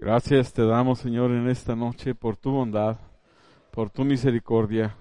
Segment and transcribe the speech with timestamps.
[0.00, 2.96] Gracias te damos, Señor, en esta noche por tu bondad,
[3.70, 4.94] por tu misericordia,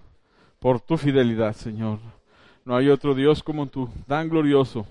[0.59, 1.99] por tu fidelidad, Señor.
[2.65, 4.85] No hay otro Dios como tú, tan glorioso,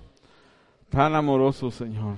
[0.89, 2.15] tan amoroso, Señor.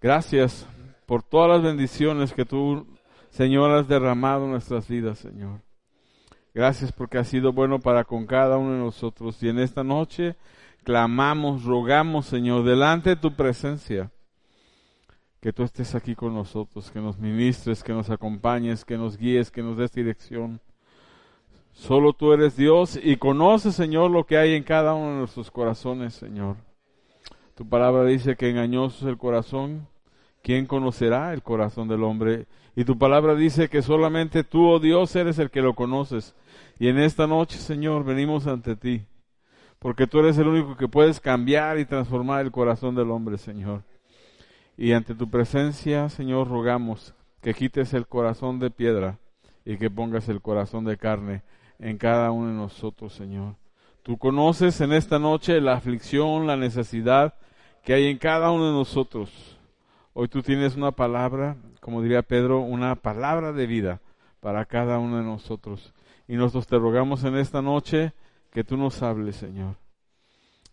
[0.00, 0.66] Gracias
[1.04, 2.86] por todas las bendiciones que tú,
[3.28, 5.60] Señor, has derramado en nuestras vidas, Señor.
[6.54, 9.42] Gracias porque has sido bueno para con cada uno de nosotros.
[9.42, 10.34] Y en esta noche
[10.82, 14.10] clamamos, rogamos, Señor, delante de tu presencia,
[15.44, 19.50] que tú estés aquí con nosotros, que nos ministres, que nos acompañes, que nos guíes,
[19.50, 20.58] que nos des dirección.
[21.74, 25.50] Solo tú eres Dios y conoces, Señor, lo que hay en cada uno de nuestros
[25.50, 26.56] corazones, Señor.
[27.56, 29.86] Tu palabra dice que engañoso es el corazón.
[30.42, 32.46] ¿Quién conocerá el corazón del hombre?
[32.74, 36.34] Y tu palabra dice que solamente tú, oh Dios, eres el que lo conoces.
[36.78, 39.04] Y en esta noche, Señor, venimos ante ti,
[39.78, 43.82] porque tú eres el único que puedes cambiar y transformar el corazón del hombre, Señor.
[44.76, 49.18] Y ante tu presencia, Señor, rogamos que quites el corazón de piedra
[49.64, 51.42] y que pongas el corazón de carne
[51.78, 53.56] en cada uno de nosotros, Señor.
[54.02, 57.34] Tú conoces en esta noche la aflicción, la necesidad
[57.82, 59.58] que hay en cada uno de nosotros.
[60.12, 64.00] Hoy tú tienes una palabra, como diría Pedro, una palabra de vida
[64.40, 65.94] para cada uno de nosotros.
[66.28, 68.12] Y nosotros te rogamos en esta noche
[68.50, 69.76] que tú nos hables, Señor.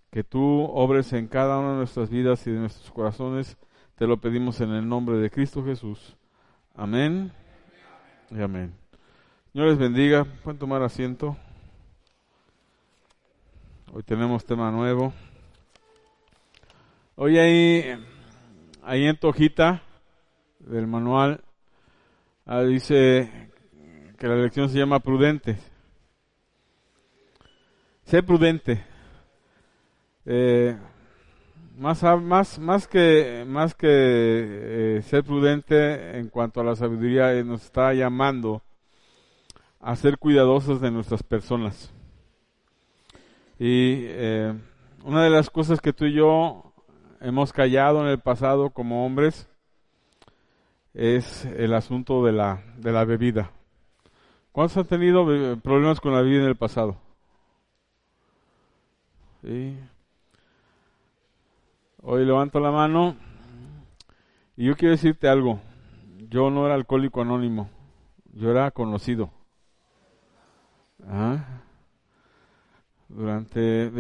[0.10, 3.58] Que tú obres en cada una de nuestras vidas y de nuestros corazones.
[4.02, 6.18] Te lo pedimos en el nombre de Cristo Jesús.
[6.74, 7.32] Amén
[8.32, 8.74] y amén.
[9.52, 10.26] Señor les bendiga.
[10.44, 11.38] Pueden tomar asiento.
[13.94, 15.14] Hoy tenemos tema nuevo.
[17.16, 17.96] Hoy ahí,
[18.82, 19.84] ahí en tu hojita
[20.58, 21.44] del manual
[22.48, 23.52] ah, dice
[24.18, 25.60] que la lección se llama prudente.
[28.06, 28.84] Sé prudente.
[30.26, 30.76] Eh,
[31.82, 37.44] más, más, más que, más que eh, ser prudente en cuanto a la sabiduría, eh,
[37.44, 38.62] nos está llamando
[39.80, 41.92] a ser cuidadosos de nuestras personas.
[43.58, 44.54] Y eh,
[45.04, 46.72] una de las cosas que tú y yo
[47.20, 49.50] hemos callado en el pasado como hombres
[50.94, 53.50] es el asunto de la, de la bebida.
[54.52, 55.26] ¿Cuántos han tenido
[55.62, 56.98] problemas con la bebida en el pasado?
[62.04, 63.16] Hoy levanto la mano
[64.58, 65.60] y yo quiero decirte algo.
[66.30, 67.70] Yo no era alcohólico anónimo,
[68.34, 69.30] yo era conocido.
[73.08, 73.92] Durante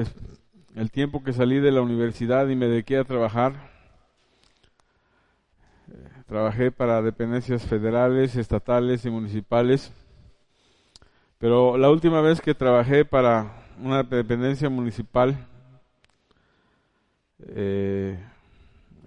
[0.76, 3.54] el tiempo que salí de la universidad y me dediqué a trabajar,
[5.92, 9.94] eh, trabajé para dependencias federales, estatales y municipales.
[11.38, 15.51] Pero la última vez que trabajé para una dependencia municipal,
[17.48, 18.18] eh,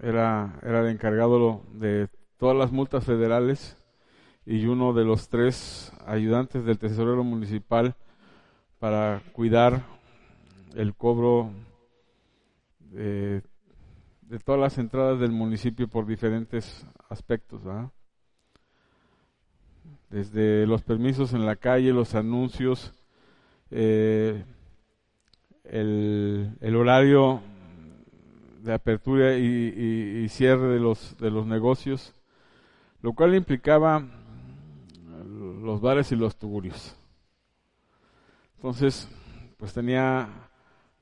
[0.01, 2.07] era, era el encargado de
[2.37, 3.77] todas las multas federales
[4.45, 7.95] y uno de los tres ayudantes del tesorero municipal
[8.79, 9.83] para cuidar
[10.75, 11.51] el cobro
[12.91, 13.41] de,
[14.43, 17.61] todas las entradas del municipio por diferentes aspectos.
[20.09, 22.93] Desde los permisos en la calle, los anuncios,
[23.71, 24.43] eh,
[25.63, 27.41] el, el, horario
[28.65, 32.15] de apertura y, y, cierre de los, de los negocios,
[33.01, 34.03] lo cual implicaba
[35.61, 36.95] los bares y los tugurios.
[38.55, 39.07] Entonces,
[39.57, 40.27] pues tenía,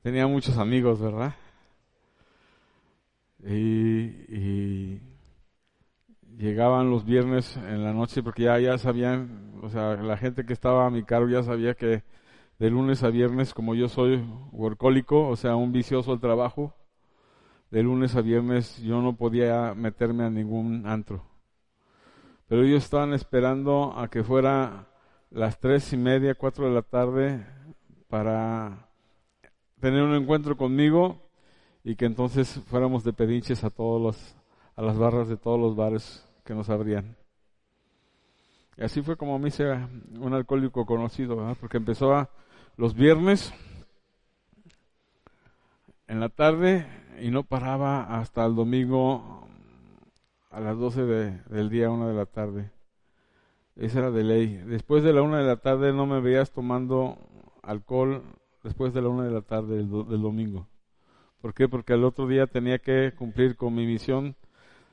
[0.02, 1.34] tenía muchos amigos, ¿verdad?
[3.46, 5.00] Y,
[6.36, 10.52] llegaban los viernes en la noche porque ya, ya sabían, o sea, la gente que
[10.52, 12.02] estaba a mi cargo ya sabía que
[12.58, 16.74] de lunes a viernes, como yo soy workólico, o sea, un vicioso al trabajo,
[17.74, 21.24] de lunes a viernes yo no podía meterme a ningún antro
[22.48, 24.86] pero ellos estaban esperando a que fuera
[25.32, 27.44] las tres y media, cuatro de la tarde
[28.08, 28.88] para
[29.80, 31.20] tener un encuentro conmigo
[31.82, 34.36] y que entonces fuéramos de pedinches a todos los,
[34.76, 37.16] a las barras de todos los bares que nos abrían.
[38.76, 39.64] Y así fue como me hice
[40.20, 42.30] un alcohólico conocido, porque empezó a,
[42.76, 43.52] los viernes
[46.06, 46.86] en la tarde
[47.20, 49.46] y no paraba hasta el domingo
[50.50, 52.70] a las 12 del día, una de la tarde.
[53.76, 54.46] Esa era de ley.
[54.66, 57.18] Después de la una de la tarde no me veías tomando
[57.62, 58.22] alcohol
[58.62, 60.68] después de la una de la tarde del, domingo.
[61.40, 61.68] ¿Por qué?
[61.68, 64.36] Porque al otro día tenía que cumplir con mi misión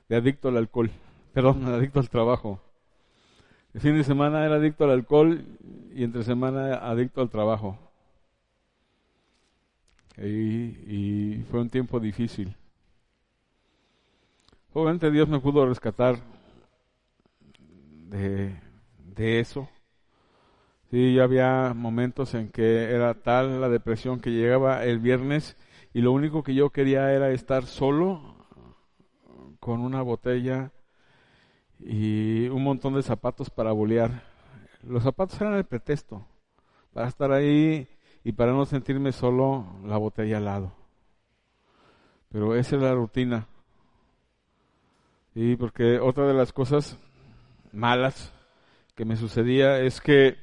[0.09, 0.89] de adicto al alcohol.
[1.33, 2.59] Perdón, adicto al trabajo.
[3.73, 5.45] El fin de semana era adicto al alcohol
[5.93, 7.77] y entre semana adicto al trabajo.
[10.17, 12.55] Y fue un tiempo difícil.
[14.73, 16.17] Obviamente Dios me pudo rescatar
[18.09, 18.55] de,
[19.15, 19.69] de eso.
[20.91, 25.55] Sí, ya había momentos en que era tal la depresión que llegaba el viernes
[25.93, 28.35] y lo único que yo quería era estar solo
[29.59, 30.71] con una botella
[31.79, 34.23] y un montón de zapatos para bolear.
[34.83, 36.25] Los zapatos eran el pretexto
[36.93, 37.87] para estar ahí
[38.23, 40.71] y para no sentirme solo la botella al lado.
[42.29, 43.47] Pero esa es la rutina.
[45.33, 46.97] Y porque otra de las cosas
[47.71, 48.33] malas
[48.95, 50.38] que me sucedía es que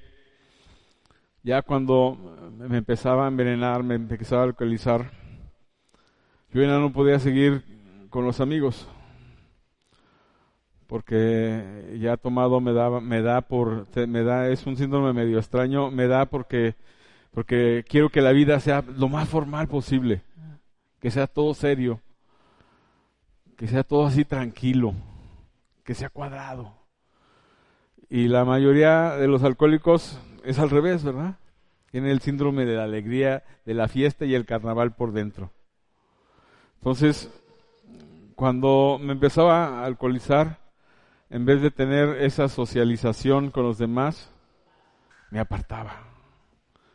[1.42, 2.16] ya cuando
[2.56, 5.10] me empezaba a envenenar, me empezaba a alcoholizar,
[6.52, 7.64] yo ya no podía seguir
[8.10, 8.88] con los amigos
[10.88, 15.90] porque ya tomado me da me da por me da es un síndrome medio extraño
[15.90, 16.74] me da porque
[17.32, 20.22] porque quiero que la vida sea lo más formal posible
[21.00, 22.00] que sea todo serio
[23.56, 24.94] que sea todo así tranquilo
[25.84, 26.74] que sea cuadrado.
[28.10, 31.38] Y la mayoría de los alcohólicos es al revés verdad
[31.90, 35.50] tiene el síndrome de la alegría de la fiesta y el carnaval por dentro.
[36.76, 37.30] Entonces
[38.38, 40.58] cuando me empezaba a alcoholizar
[41.30, 44.32] en vez de tener esa socialización con los demás,
[45.30, 46.07] me apartaba.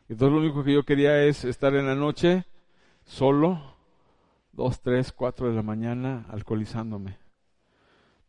[0.10, 2.46] Entonces lo único que yo quería es estar en la noche
[3.06, 3.76] solo,
[4.52, 7.18] dos, tres, cuatro de la mañana, alcoholizándome.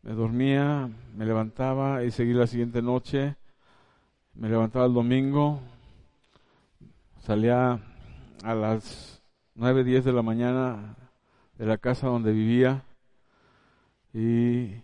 [0.01, 3.35] Me dormía, me levantaba y seguí la siguiente noche.
[4.33, 5.61] Me levantaba el domingo,
[7.19, 7.79] salía
[8.43, 9.23] a las
[9.55, 10.95] nueve, diez de la mañana
[11.57, 12.83] de la casa donde vivía
[14.13, 14.81] y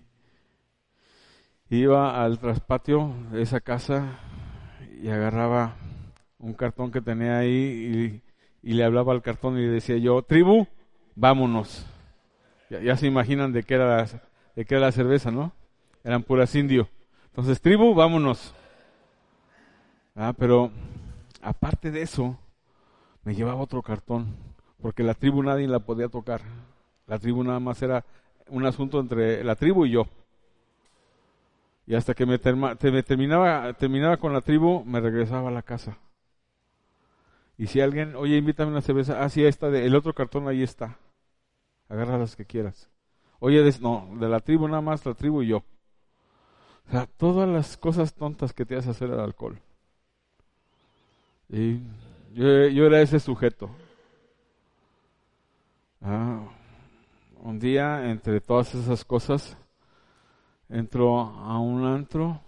[1.70, 4.20] iba al traspatio de esa casa
[5.02, 5.76] y agarraba
[6.42, 8.22] un cartón que tenía ahí
[8.64, 10.68] y, le hablaba al cartón y decía yo, tribu,
[11.16, 11.86] vámonos.
[12.70, 14.22] Ya, se imaginan de qué, era la,
[14.56, 15.52] de qué era la cerveza, ¿no?
[16.04, 16.88] Eran puras indio.
[17.28, 18.54] Entonces, tribu, vámonos.
[20.16, 20.72] Ah, pero
[21.42, 22.38] aparte de eso,
[23.24, 24.36] me llevaba otro cartón,
[24.82, 26.42] porque la tribu nadie la podía tocar.
[27.08, 28.06] La tribu nada más era
[28.48, 30.08] un asunto entre la tribu y yo.
[31.88, 35.98] Y hasta que me, terminaba, terminaba con la tribu, me regresaba a la casa.
[37.58, 40.64] Y si alguien, oye, invítame una cerveza, ah, sí, esta, de, el otro cartón ahí
[40.64, 40.98] está.
[41.90, 42.90] Agarra las que quieras.
[43.40, 45.64] Oye, no, de la tribu nada más, la tribu y yo.
[46.88, 49.60] O sea, todas las cosas tontas que te hace hacer el alcohol.
[51.50, 51.80] Y
[52.34, 53.70] yo, yo era ese sujeto.
[56.02, 56.42] Ah,
[57.42, 59.58] un día, entre todas esas cosas,
[60.70, 62.42] entró a un antro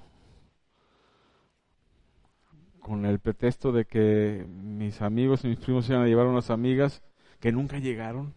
[2.84, 7.02] con el pretexto de que mis amigos y mis primos iban a llevar unas amigas
[7.40, 8.34] que nunca llegaron.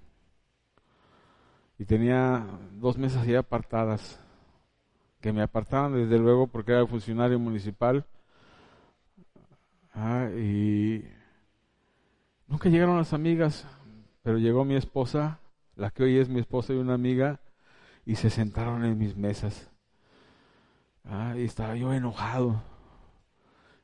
[1.78, 4.18] Y tenía dos mesas ya apartadas,
[5.20, 8.06] que me apartaban desde luego porque era funcionario municipal.
[9.92, 11.04] Ah, y
[12.46, 13.66] nunca llegaron las amigas,
[14.22, 15.40] pero llegó mi esposa,
[15.74, 17.40] la que hoy es mi esposa y una amiga,
[18.04, 19.70] y se sentaron en mis mesas.
[21.04, 22.62] Ah, y estaba yo enojado.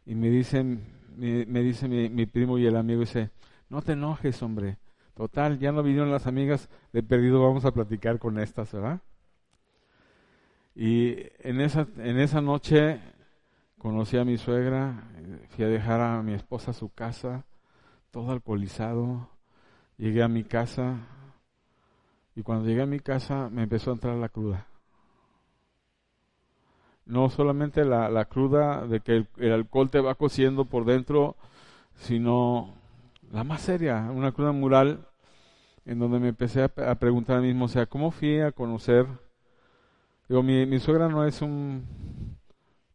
[0.05, 0.85] Y me dicen,
[1.17, 3.31] me, dice mi, primo y el amigo, dice,
[3.69, 4.79] no te enojes, hombre.
[5.15, 9.01] Total, ya no vinieron las amigas, de perdido vamos a platicar con estas, ¿verdad?
[10.75, 13.01] Y en esa, en esa noche
[13.79, 15.05] conocí a mi suegra,
[15.51, 17.45] fui a dejar a mi esposa a su casa,
[18.11, 19.29] todo alcoholizado.
[19.99, 20.97] Llegué a mi casa
[22.35, 24.67] y cuando llegué a mi casa me empezó a entrar la cruda
[27.07, 31.37] no solamente la, cruda de que el, alcohol te va cociendo por dentro,
[31.97, 32.75] sino
[33.31, 35.07] la más seria, una cruda mural,
[35.85, 39.07] en donde me empecé a, preguntar a mí mismo, sea, ¿cómo fui a conocer?
[40.29, 41.85] Digo, mi, mi suegra no es un,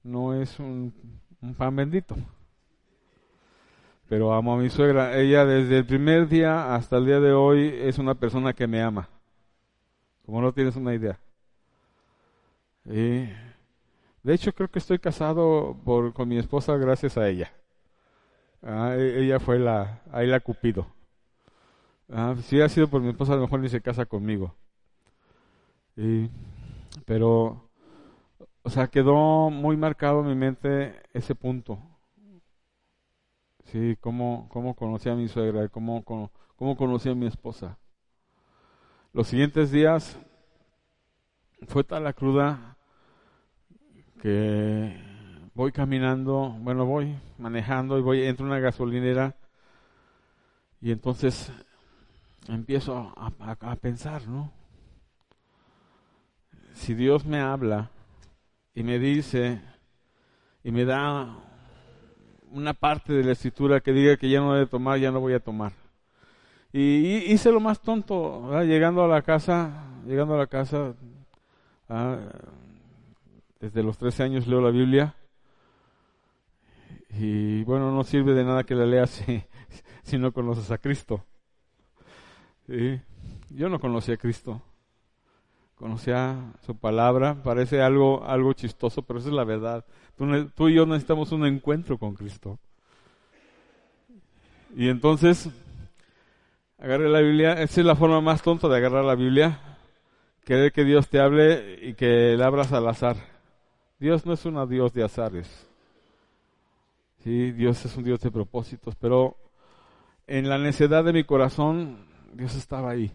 [0.04, 0.94] no es un,
[1.42, 2.16] un pan bendito,
[4.08, 5.18] pero amo a mi suegra.
[5.18, 8.82] Ella desde el primer día hasta el día de hoy es una persona que me
[8.82, 9.10] ama,
[10.26, 11.20] como no tienes una idea.
[12.86, 13.28] Y
[14.24, 17.52] de hecho, creo que estoy casado por, con mi esposa gracias a ella.
[18.62, 20.88] Ah, e, ella fue la, ahí la cupido.
[22.10, 24.56] Ah, si ha sido por mi esposa, a lo mejor ni se casa conmigo.
[27.06, 27.70] pero,
[28.64, 31.80] o sea, quedó muy marcado en mi mente ese punto.
[33.66, 37.78] Sí, cómo, cómo conocí a mi suegra, cómo, cómo, cómo conocí a mi esposa.
[39.14, 40.18] Los siguientes días
[41.68, 42.77] fue tal la cruda
[44.22, 44.96] que
[45.54, 49.36] voy caminando, bueno, voy manejando y voy, entro en una gasolinera
[50.82, 51.52] y entonces
[52.48, 54.52] empiezo a, pensar, ¿no?
[56.74, 57.90] Si Dios me habla
[58.76, 59.62] y me dice
[60.64, 61.38] y me da
[62.52, 65.34] una parte de la escritura que diga que ya no debe tomar, ya no voy
[65.34, 65.74] a tomar.
[66.72, 70.94] Y hice lo más tonto, llegando a la casa, llegando a la casa,
[71.90, 72.18] ah,
[73.60, 75.16] desde los 13 años leo la Biblia.
[77.10, 79.24] Y bueno, no sirve de nada que la leas
[80.04, 81.24] si, no conoces a Cristo.
[83.50, 84.62] Yo no conocía a Cristo.
[85.76, 87.42] Conocía su palabra.
[87.44, 89.86] Parece algo, algo chistoso, pero esa es la verdad.
[90.56, 92.60] Tú, y yo necesitamos un encuentro con Cristo.
[94.76, 95.50] Y entonces,
[96.78, 97.54] agarré la Biblia.
[97.54, 99.60] Esa es la forma más tonta de agarrar la Biblia.
[100.44, 103.37] Querer que Dios te hable y que le abras al azar.
[104.00, 105.68] Dios no es un Dios de azares.
[107.24, 109.36] Sí, Dios es un Dios de propósitos, pero
[110.27, 113.12] en la necedad de mi corazón, Dios estaba ahí.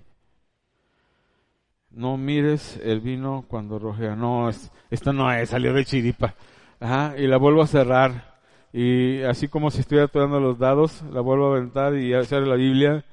[1.90, 4.16] No mires el vino cuando rojea.
[4.16, 4.50] No,
[4.90, 6.34] esto no es, salió de chiripa.
[6.80, 8.40] Ajá, y la vuelvo a cerrar.
[8.72, 12.56] Y así como si estuviera tirando los dados, la vuelvo a aventar y hacer la
[12.56, 13.04] Biblia.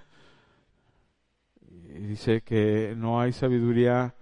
[1.90, 4.16] Y dice que no hay sabiduría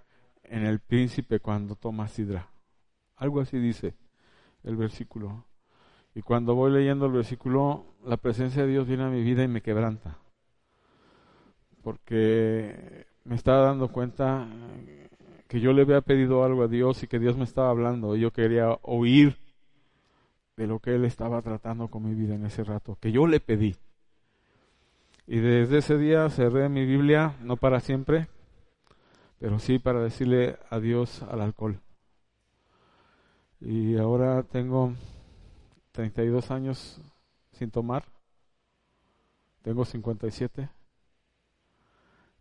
[0.44, 2.50] en el príncipe cuando toma sidra.
[3.18, 3.96] Algo así dice
[4.64, 5.46] el versículo.
[6.16, 9.48] Y cuando voy leyendo el versículo, la presencia de Dios viene a mi vida y
[9.48, 10.18] me quebranta.
[11.84, 14.48] Porque me estaba dando cuenta
[15.48, 18.22] que yo le había pedido algo a Dios y que Dios me estaba hablando y
[18.22, 19.38] yo quería oír
[20.58, 23.40] de lo que Él estaba tratando con mi vida en ese rato, que yo le
[23.40, 23.76] pedí.
[25.28, 28.28] Y desde ese día cerré mi Biblia, no para siempre,
[29.40, 31.80] pero sí para decirle adiós al alcohol.
[33.60, 34.94] Y ahora tengo
[35.92, 37.02] 32 años
[37.52, 38.06] sin tomar.
[39.64, 40.70] Tengo 57.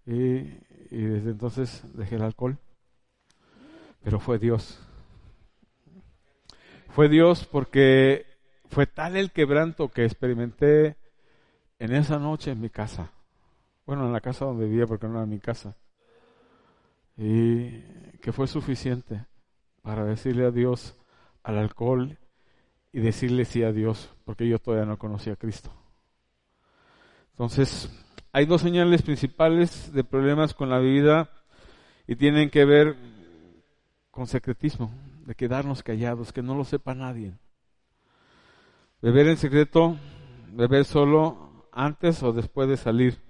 [0.07, 2.59] Y, y desde entonces dejé el alcohol.
[4.03, 4.79] Pero fue Dios.
[6.89, 8.27] Fue Dios porque
[8.69, 10.97] fue tal el quebranto que experimenté
[11.79, 13.11] en esa noche en mi casa.
[13.87, 15.77] Bueno, en la casa donde vivía porque no era mi casa.
[17.17, 17.81] Y
[18.21, 19.25] que fue suficiente
[19.83, 20.95] para decirle a Dios
[21.47, 22.19] al alcohol
[22.93, 25.71] y decirle sí a Dios, porque yo todavía no conocía a Cristo.
[27.31, 27.89] Entonces,
[28.33, 31.31] hay dos señales principales de problemas con la vida
[32.09, 32.97] y tienen que ver
[34.11, 34.91] con secretismo,
[35.25, 37.35] de quedarnos callados, que no lo sepa nadie.
[39.01, 39.97] Beber en secreto,
[40.53, 43.21] beber solo antes o después de salir.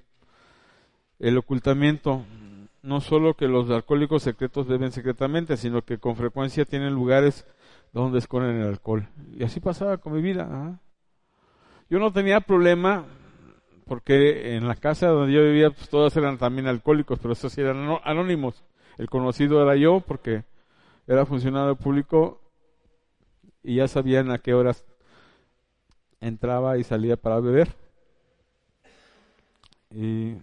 [1.18, 2.24] El ocultamiento,
[2.82, 7.44] no solo que los alcohólicos secretos beben secretamente, sino que con frecuencia tienen lugares
[7.92, 9.08] donde esconden el alcohol.
[9.32, 10.80] Y así pasaba con mi vida.
[11.88, 13.04] Yo no tenía problema
[13.86, 17.98] porque en la casa donde yo vivía pues, todos eran también alcohólicos, pero estos eran
[18.04, 18.64] anónimos.
[18.98, 20.44] El conocido era yo porque
[21.06, 22.40] era funcionario público
[23.62, 24.84] y ya sabían a qué horas
[26.20, 27.68] entraba y salía para beber.
[29.90, 30.34] Y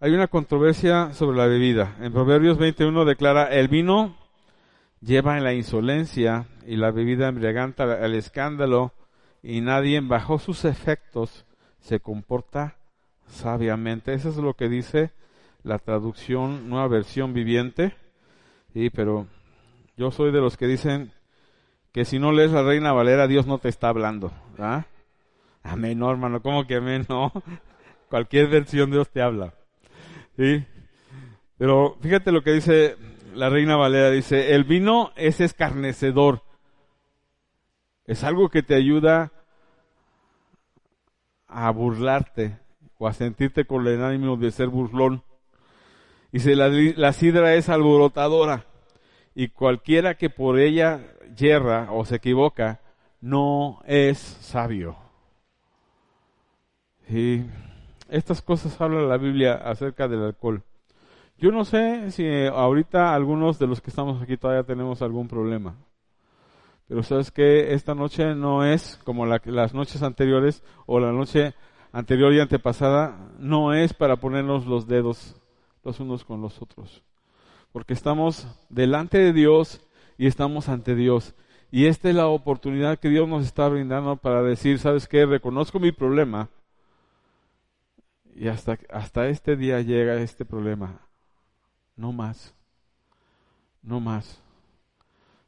[0.00, 1.96] hay una controversia sobre la bebida.
[2.00, 4.14] En Proverbios 21 declara, el vino
[5.04, 8.92] lleva en la insolencia y la bebida embriagante al escándalo
[9.42, 11.44] y nadie bajo sus efectos
[11.80, 12.76] se comporta
[13.26, 14.14] sabiamente.
[14.14, 15.12] Eso es lo que dice
[15.62, 17.94] la traducción, nueva versión viviente.
[18.72, 19.26] Sí, pero
[19.96, 21.12] yo soy de los que dicen
[21.92, 24.32] que si no lees la Reina Valera, Dios no te está hablando.
[25.62, 27.06] Amén, no, hermano, ¿cómo que amén?
[27.08, 27.32] No.
[28.08, 29.54] Cualquier versión Dios te habla.
[30.36, 30.64] ¿Sí?
[31.58, 32.96] Pero fíjate lo que dice
[33.34, 36.42] la Reina Valera dice, el vino es escarnecedor.
[38.06, 39.32] Es algo que te ayuda
[41.46, 42.58] a burlarte
[42.98, 45.22] o a sentirte con el ánimo de ser burlón.
[46.32, 48.66] Dice, la, la sidra es alborotadora
[49.34, 51.00] y cualquiera que por ella
[51.34, 52.80] yerra o se equivoca
[53.20, 54.96] no es sabio.
[57.08, 57.42] Y
[58.08, 60.62] estas cosas habla la Biblia acerca del alcohol.
[61.44, 65.76] Yo no sé si ahorita algunos de los que estamos aquí todavía tenemos algún problema.
[66.88, 71.52] Pero sabes que esta noche no es como las noches anteriores o la noche
[71.92, 75.38] anterior y antepasada, no es para ponernos los dedos
[75.82, 77.02] los unos con los otros.
[77.72, 79.86] Porque estamos delante de Dios
[80.16, 81.34] y estamos ante Dios.
[81.70, 85.26] Y esta es la oportunidad que Dios nos está brindando para decir, ¿sabes qué?
[85.26, 86.48] Reconozco mi problema.
[88.34, 91.03] Y hasta, hasta este día llega este problema
[91.96, 92.54] no más,
[93.82, 94.40] no más.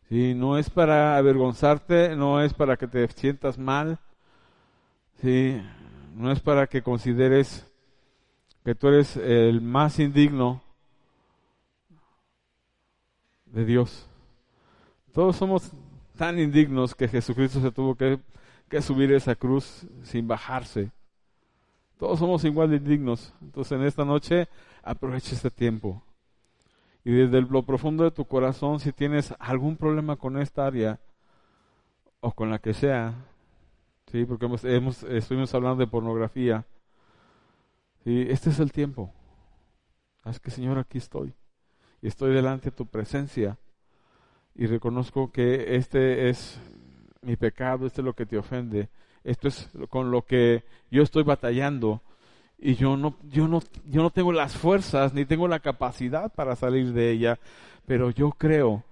[0.09, 3.99] Sí, no es para avergonzarte, no es para que te sientas mal,
[5.21, 5.61] sí,
[6.15, 7.67] no es para que consideres
[8.65, 10.63] que tú eres el más indigno
[13.47, 14.07] de Dios.
[15.13, 15.73] Todos somos
[16.17, 18.21] tan indignos que Jesucristo se tuvo que,
[18.69, 20.91] que subir esa cruz sin bajarse.
[21.99, 23.33] Todos somos igual de indignos.
[23.41, 24.49] Entonces en esta noche
[24.83, 26.03] aprovecha este tiempo.
[27.07, 30.99] Y desde lo profundo de tu corazón, si tienes algún problema con esta área
[32.19, 33.15] o con la que sea,
[34.11, 36.67] sí, porque hemos, estuvimos hablando de pornografía,
[38.05, 39.13] y este es el tiempo.
[40.25, 41.33] Así que Señor, aquí estoy.
[42.03, 43.57] Y estoy delante de tu presencia.
[44.57, 46.61] Y reconozco que este es
[47.23, 48.89] mi pecado, este es lo que te ofende.
[49.23, 52.03] Esto es con lo que yo estoy batallando
[52.59, 56.57] y yo no, yo no, yo no tengo las fuerzas ni tengo la capacidad para
[56.57, 57.39] salir de ella,
[57.87, 58.83] pero yo creo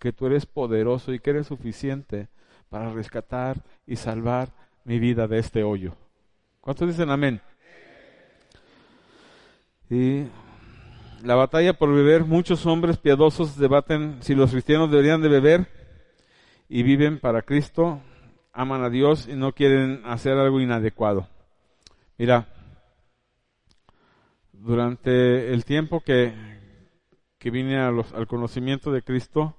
[0.00, 2.28] que tú eres poderoso y que eres suficiente
[2.68, 4.48] para rescatar y salvar
[4.84, 5.94] mi vida de este hoyo.
[6.60, 7.40] ¿Cuántos dicen amén?
[9.88, 10.24] Y
[11.22, 15.68] la batalla por beber, muchos hombres piadosos debaten si los cristianos deberían de beber
[16.68, 18.00] y viven para Cristo,
[18.52, 21.28] aman a Dios y no quieren hacer algo inadecuado.
[22.18, 22.48] Mira,
[24.64, 26.32] durante el tiempo que,
[27.38, 29.54] que vine al conocimiento de Cristo,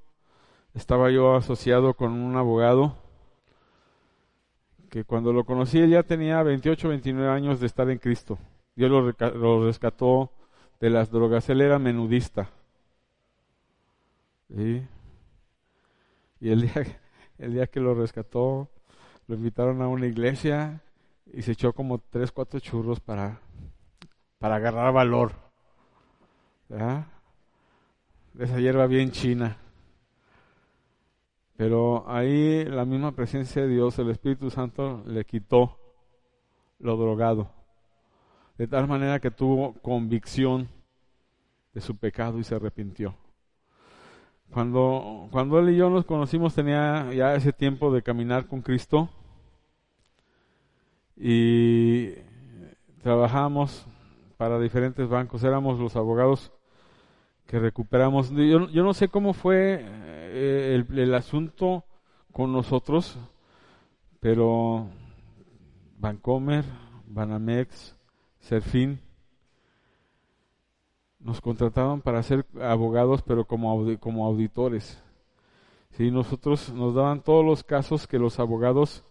[0.74, 2.97] estaba yo asociado con un abogado
[4.89, 8.39] que cuando lo conocí ya tenía 28, 29 años de estar en Cristo.
[8.75, 10.31] Dios lo, rescató
[10.81, 11.47] de las drogas.
[11.50, 12.50] Él era menudista.
[14.50, 14.81] Y
[16.41, 16.74] el día,
[17.38, 18.69] el día que lo rescató,
[19.27, 20.81] lo invitaron a una iglesia
[21.31, 23.39] y se echó como tres, cuatro churros para
[24.39, 25.33] para agarrar valor.
[26.69, 27.05] ¿verdad?
[28.33, 29.57] De esa hierba bien china.
[31.57, 35.77] Pero ahí la misma presencia de Dios, el Espíritu Santo, le quitó
[36.79, 37.49] lo drogado.
[38.57, 40.67] De tal manera que tuvo convicción
[41.73, 43.15] de su pecado y se arrepintió.
[44.51, 49.09] Cuando, cuando él y yo nos conocimos tenía ya ese tiempo de caminar con Cristo
[51.17, 52.13] y
[53.01, 53.87] trabajamos
[54.37, 55.43] para diferentes bancos.
[55.43, 56.51] Éramos los abogados
[57.45, 58.31] que recuperamos.
[58.31, 61.85] Yo, yo no sé cómo fue eh, el, el, asunto
[62.31, 63.17] con nosotros,
[64.19, 64.87] pero
[65.98, 66.65] Bancomer,
[67.07, 67.95] Banamex,
[68.39, 69.00] Serfín,
[71.19, 75.01] nos contrataban para ser abogados, pero como, como auditores.
[75.91, 79.05] Sí, nosotros nos daban todos los casos que los abogados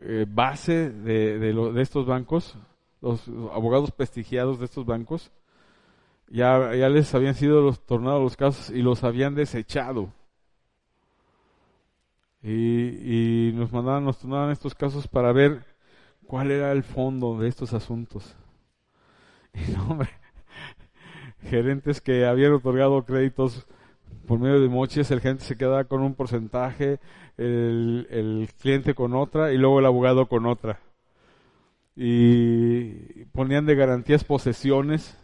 [0.00, 2.58] eh, base de, de, de estos bancos
[3.00, 5.30] los abogados prestigiados de estos bancos,
[6.28, 10.12] ya, ya les habían sido los, tornados los casos y los habían desechado.
[12.42, 15.64] Y, y nos mandaban, nos tornaban estos casos para ver
[16.26, 18.36] cuál era el fondo de estos asuntos.
[19.54, 20.10] Y no, hombre,
[21.44, 23.66] gerentes que habían otorgado créditos
[24.26, 27.00] por medio de moches, el gente se quedaba con un porcentaje,
[27.38, 30.78] el, el cliente con otra y luego el abogado con otra
[32.00, 35.18] y ponían de garantías posesiones,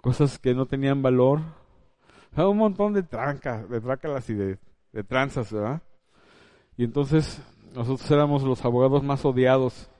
[0.00, 1.40] cosas que no tenían valor.
[2.36, 4.58] un montón de trancas, de trácalas y de,
[5.08, 5.82] tranzas, ¿verdad?
[6.76, 7.42] Y entonces
[7.74, 9.90] nosotros éramos los abogados más odiados.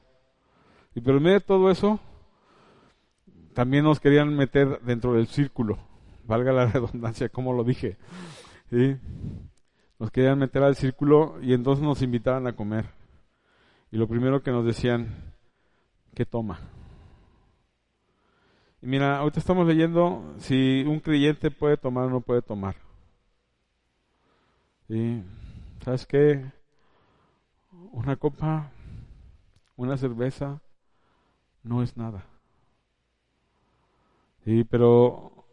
[0.95, 1.99] Y por medio de todo eso,
[3.53, 5.81] también nos querían meter dentro del círculo,
[6.27, 7.97] valga la redundancia, como lo dije.
[9.99, 12.85] Nos querían meter al círculo y entonces nos invitaban a comer.
[13.91, 15.35] Y lo primero que nos decían,
[16.17, 16.59] que toma.
[18.81, 22.75] Y mira, ahorita estamos leyendo si un creyente puede tomar o no puede tomar.
[24.89, 25.23] Y
[25.85, 26.51] ¿sabes qué?
[27.93, 28.71] Una copa,
[29.77, 30.63] una cerveza,
[31.63, 32.25] no es nada.
[34.45, 35.45] Sí, pero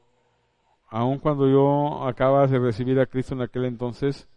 [0.89, 4.30] aun cuando yo acababa de recibir a Cristo en aquel entonces,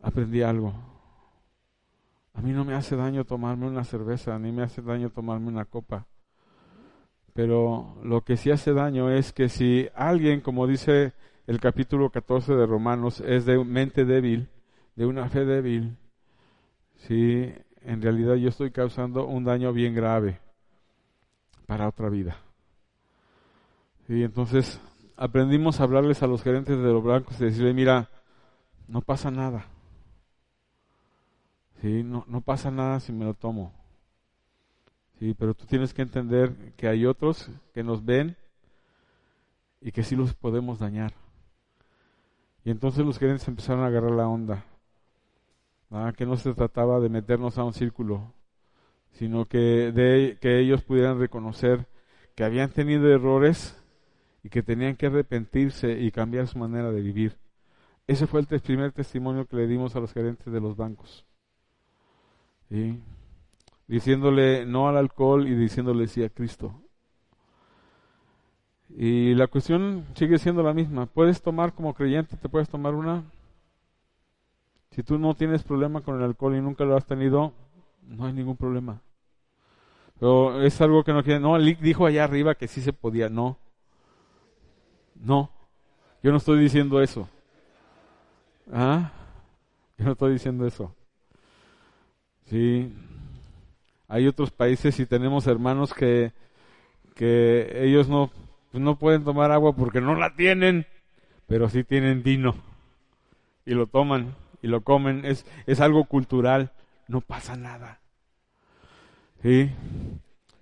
[0.00, 0.95] aprendí algo.
[2.36, 5.64] A mí no me hace daño tomarme una cerveza, ni me hace daño tomarme una
[5.64, 6.06] copa.
[7.32, 11.14] Pero lo que sí hace daño es que si alguien, como dice
[11.46, 14.50] el capítulo 14 de Romanos, es de mente débil,
[14.96, 15.96] de una fe débil,
[16.96, 20.40] si en realidad yo estoy causando un daño bien grave
[21.66, 22.36] para otra vida.
[24.08, 24.78] Y entonces
[25.16, 28.10] aprendimos a hablarles a los gerentes de los blancos y decirle, mira,
[28.88, 29.66] no pasa nada.
[31.80, 32.02] ¿Sí?
[32.02, 33.72] No, no pasa nada si me lo tomo.
[35.18, 38.36] Sí, pero tú tienes que entender que hay otros que nos ven
[39.80, 41.14] y que sí los podemos dañar.
[42.64, 44.64] Y entonces los gerentes empezaron a agarrar la onda.
[46.16, 48.32] Que no se trataba de meternos a un círculo,
[49.12, 51.86] sino que, de, que ellos pudieran reconocer
[52.34, 53.80] que habían tenido errores
[54.42, 57.38] y que tenían que arrepentirse y cambiar su manera de vivir.
[58.06, 61.24] Ese fue el primer testimonio que le dimos a los gerentes de los bancos.
[63.86, 66.80] Diciéndole no al alcohol y diciéndole sí a Cristo.
[68.90, 71.06] Y la cuestión sigue siendo la misma.
[71.06, 73.24] Puedes tomar como creyente, te puedes tomar una.
[74.90, 77.52] Si tú no tienes problema con el alcohol y nunca lo has tenido,
[78.02, 79.00] no hay ningún problema.
[80.18, 81.40] Pero es algo que no quiere.
[81.40, 83.28] No, dijo allá arriba que sí se podía.
[83.28, 83.58] No.
[85.14, 85.50] No.
[86.22, 87.28] Yo no estoy diciendo eso.
[88.72, 89.12] ¿Ah?
[89.98, 90.94] Yo no estoy diciendo eso.
[92.46, 92.92] Sí.
[94.08, 96.32] Hay otros países y tenemos hermanos que,
[97.14, 98.30] que ellos no,
[98.72, 100.86] no pueden tomar agua porque no la tienen,
[101.46, 102.54] pero sí tienen vino.
[103.64, 105.24] Y lo toman y lo comen.
[105.24, 106.72] Es, es algo cultural.
[107.08, 108.00] No pasa nada.
[109.42, 109.70] Sí.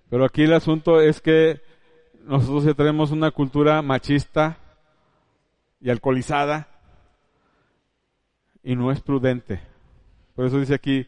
[0.09, 1.61] Pero aquí el asunto es que
[2.23, 4.57] nosotros tenemos una cultura machista
[5.79, 6.67] y alcoholizada
[8.63, 9.59] y no es prudente.
[10.35, 11.07] Por eso dice aquí,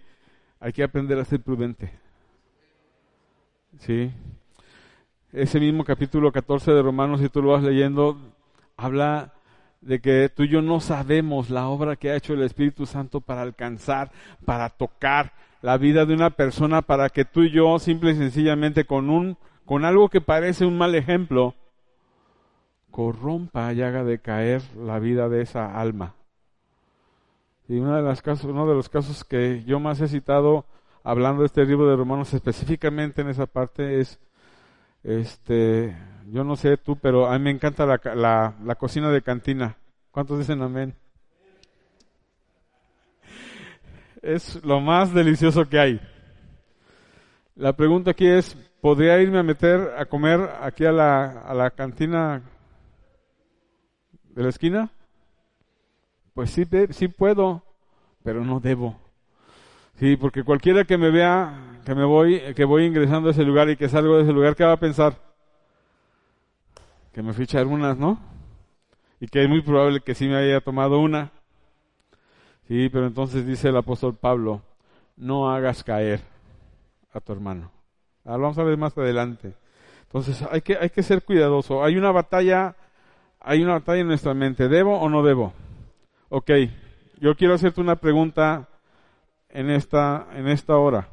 [0.59, 1.91] hay que aprender a ser prudente.
[3.79, 4.11] Sí.
[5.31, 8.17] Ese mismo capítulo 14 de Romanos, si tú lo vas leyendo,
[8.75, 9.33] habla
[9.81, 13.21] de que tú y yo no sabemos la obra que ha hecho el Espíritu Santo
[13.21, 14.11] para alcanzar,
[14.45, 18.85] para tocar la vida de una persona, para que tú y yo simple y sencillamente
[18.85, 21.53] con un con algo que parece un mal ejemplo
[22.89, 26.16] corrompa y haga decaer la vida de esa alma.
[27.67, 30.65] Y una de las casos, uno de los casos que yo más he citado
[31.03, 34.19] hablando de este libro de Romanos específicamente en esa parte es
[35.03, 35.95] este
[36.29, 39.77] yo no sé tú, pero a mí me encanta la, la, la cocina de cantina.
[40.11, 40.93] ¿Cuántos dicen amén?
[44.21, 46.01] Es lo más delicioso que hay.
[47.55, 51.71] La pregunta aquí es, ¿podría irme a meter a comer aquí a la, a la
[51.71, 52.41] cantina
[54.29, 54.91] de la esquina?
[56.37, 57.63] Pues sí, puedo,
[58.21, 58.95] pero no debo.
[59.95, 63.71] Sí, porque cualquiera que me vea que me voy, que voy ingresando a ese lugar
[63.71, 65.17] y que salgo de ese lugar, ¿qué va a pensar?
[67.11, 68.19] Que me fui echar unas, ¿no?
[69.19, 71.31] Y que es muy probable que sí me haya tomado una.
[72.67, 74.61] Sí, pero entonces dice el apóstol Pablo,
[75.15, 76.21] no hagas caer
[77.13, 77.71] a tu hermano.
[78.23, 79.55] Ahora vamos a ver más adelante.
[80.03, 81.83] Entonces hay que, hay que ser cuidadoso.
[81.83, 82.75] Hay una batalla,
[83.39, 84.67] hay una batalla en nuestra mente.
[84.67, 85.51] ¿Debo o no debo?
[86.29, 86.51] Ok,
[87.21, 88.67] yo quiero hacerte una pregunta
[89.47, 91.07] en esta, en esta hora.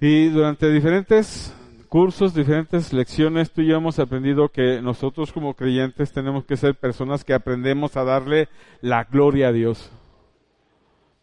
[0.00, 1.54] Y durante diferentes
[1.88, 6.74] cursos, diferentes lecciones, tú y yo hemos aprendido que nosotros como creyentes tenemos que ser
[6.74, 8.48] personas que aprendemos a darle
[8.80, 9.88] la gloria a Dios.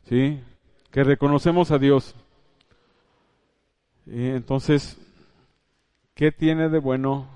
[0.04, 0.41] ¿Sí?
[0.89, 2.15] Que reconocemos a Dios.
[4.06, 4.97] Y entonces,
[6.13, 7.28] ¿qué tiene de bueno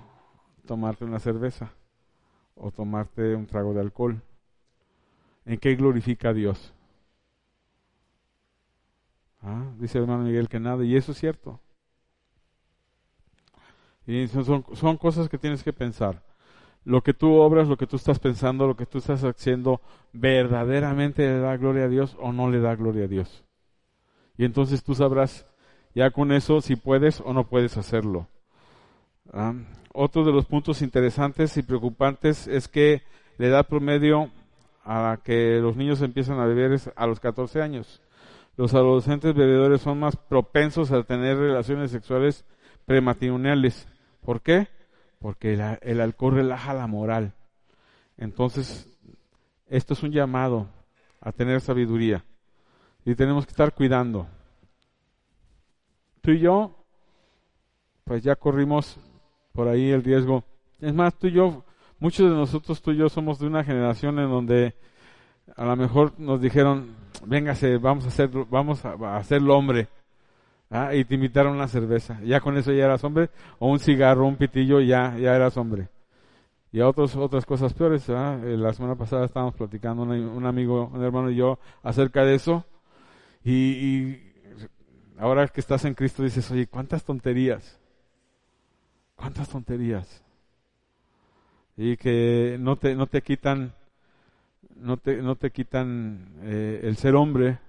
[0.66, 1.74] tomarte una cerveza
[2.56, 4.22] o tomarte un trago de alcohol?
[5.48, 6.74] ¿En qué glorifica a Dios?
[9.42, 11.62] Ah, dice el hermano Miguel que nada, y eso es cierto.
[14.06, 16.22] Y son, cosas que tienes que pensar.
[16.84, 19.82] Lo que tú obras, lo que tú estás pensando, lo que tú estás haciendo,
[20.12, 23.46] ¿verdaderamente le da gloria a Dios o no le da gloria a Dios?
[24.38, 25.46] Y entonces tú sabrás
[25.96, 28.28] ya con eso si puedes o no puedes hacerlo.
[29.32, 29.54] Ah,
[29.94, 33.04] otro de los puntos interesantes y preocupantes es que
[33.38, 34.30] la edad promedio
[34.88, 38.02] a que los niños empiezan a beber a los 14 años.
[38.56, 42.45] Los adolescentes bebedores son más propensos a tener relaciones sexuales
[42.86, 43.88] prematrimoniales.
[44.23, 44.69] ¿Por qué?
[45.19, 47.34] Porque el alcohol relaja la moral.
[48.17, 48.88] Entonces,
[49.67, 50.69] esto es un llamado
[51.19, 52.23] a tener sabiduría
[53.04, 54.28] y tenemos que estar cuidando
[56.21, 56.76] tú y yo,
[58.04, 58.97] pues ya corrimos
[59.54, 60.43] por ahí el riesgo.
[60.80, 61.63] Es más, tú y yo,
[62.00, 64.76] muchos de nosotros, tú y yo, somos de una generación en donde
[65.56, 69.88] a lo mejor nos dijeron, véngase, vamos a hacer, vamos a, hacerlo hombre.
[70.70, 70.94] ¿ah?
[70.94, 72.20] Y te invitaron una cerveza.
[72.24, 73.30] Ya con eso ya eras hombre.
[73.60, 75.90] O un cigarro, un pitillo, ya, ya eras hombre.
[76.72, 78.10] Y a otros, otras cosas peores.
[78.10, 78.40] ¿ah?
[78.44, 82.66] Eh, la semana pasada estábamos platicando un, amigo, un hermano y yo acerca de eso.
[83.44, 84.28] y,
[85.18, 87.80] ahora que estás en Cristo dices, oye, ¿cuántas tonterías?
[89.16, 90.24] ¿Cuántas tonterías?
[91.78, 93.74] Y que no te, no te quitan,
[94.76, 97.60] no te, no te quitan eh, el ser hombre,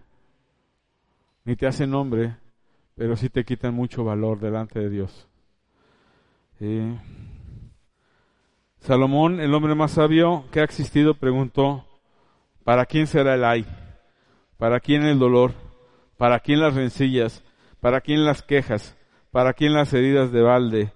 [1.44, 2.36] ni te hacen hombre,
[2.94, 5.28] pero sí te quitan mucho valor delante de Dios.
[8.80, 11.84] Salomón, el hombre más sabio que ha existido, preguntó,
[12.64, 13.66] ¿para quién será el ay?
[14.56, 15.52] ¿Para quién el dolor?
[16.16, 17.44] ¿Para quién las rencillas?
[17.80, 18.96] ¿Para quién las quejas?
[19.30, 20.92] ¿Para quién las heridas de balde?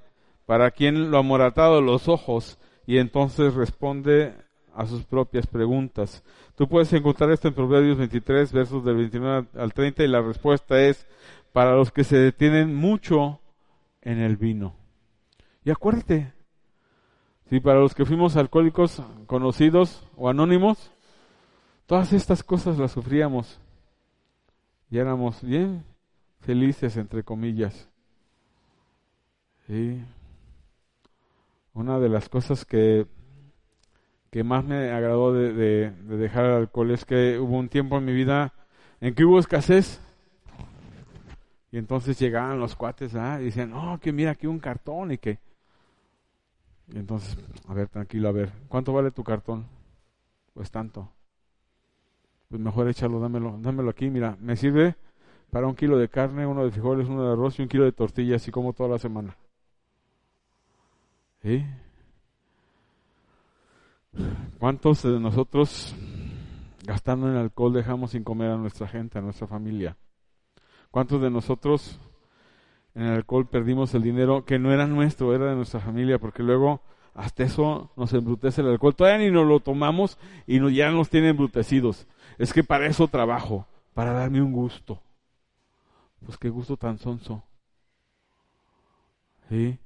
[0.46, 2.58] ¿Para quién lo amoratado los ojos?
[2.86, 4.34] Y entonces responde
[4.74, 6.22] a sus propias preguntas.
[6.56, 10.80] Tú puedes encontrar esto en Proverbios 23, versos del 29 al 30, y la respuesta
[10.80, 11.06] es
[11.52, 13.40] para los que se detienen mucho
[14.00, 14.74] en el vino.
[15.64, 16.32] Y acuérdate,
[17.48, 20.90] si para los que fuimos alcohólicos conocidos o anónimos,
[21.86, 23.60] todas estas cosas las sufríamos
[24.90, 25.84] y éramos bien
[26.40, 27.88] felices, entre comillas.
[29.66, 30.02] Sí.
[31.74, 33.06] Una de las cosas que,
[34.30, 38.04] que más me agradó de, de, dejar el alcohol es que hubo un tiempo en
[38.04, 38.52] mi vida
[39.00, 40.00] en que hubo escasez.
[41.70, 43.40] Y entonces llegaban los cuates ¿ah?
[43.40, 45.38] y decían, no, que mira aquí un cartón y que...
[46.88, 49.66] Y entonces, a ver, tranquilo, a ver, ¿cuánto vale tu cartón?
[50.52, 51.10] Pues tanto.
[52.48, 54.94] Pues mejor échalo, dámelo, dámelo aquí, mira, me sirve
[55.50, 57.92] para un kilo de carne, uno de frijoles, uno de arroz y un kilo de
[57.92, 59.34] tortillas, así como toda la semana.
[61.42, 61.64] ¿Sí?
[64.60, 65.94] ¿Cuántos de nosotros
[66.84, 69.96] gastando en alcohol dejamos sin comer a nuestra gente, a nuestra familia?
[70.92, 71.98] ¿Cuántos de nosotros
[72.94, 76.20] en el alcohol perdimos el dinero que no era nuestro, era de nuestra familia?
[76.20, 76.82] Porque luego
[77.14, 78.94] hasta eso nos embrutece el alcohol.
[78.94, 82.06] Todavía ni nos lo tomamos y ya nos tiene embrutecidos.
[82.38, 85.02] Es que para eso trabajo, para darme un gusto.
[86.24, 87.42] Pues qué gusto tan sonso.
[89.48, 89.76] ¿Sí?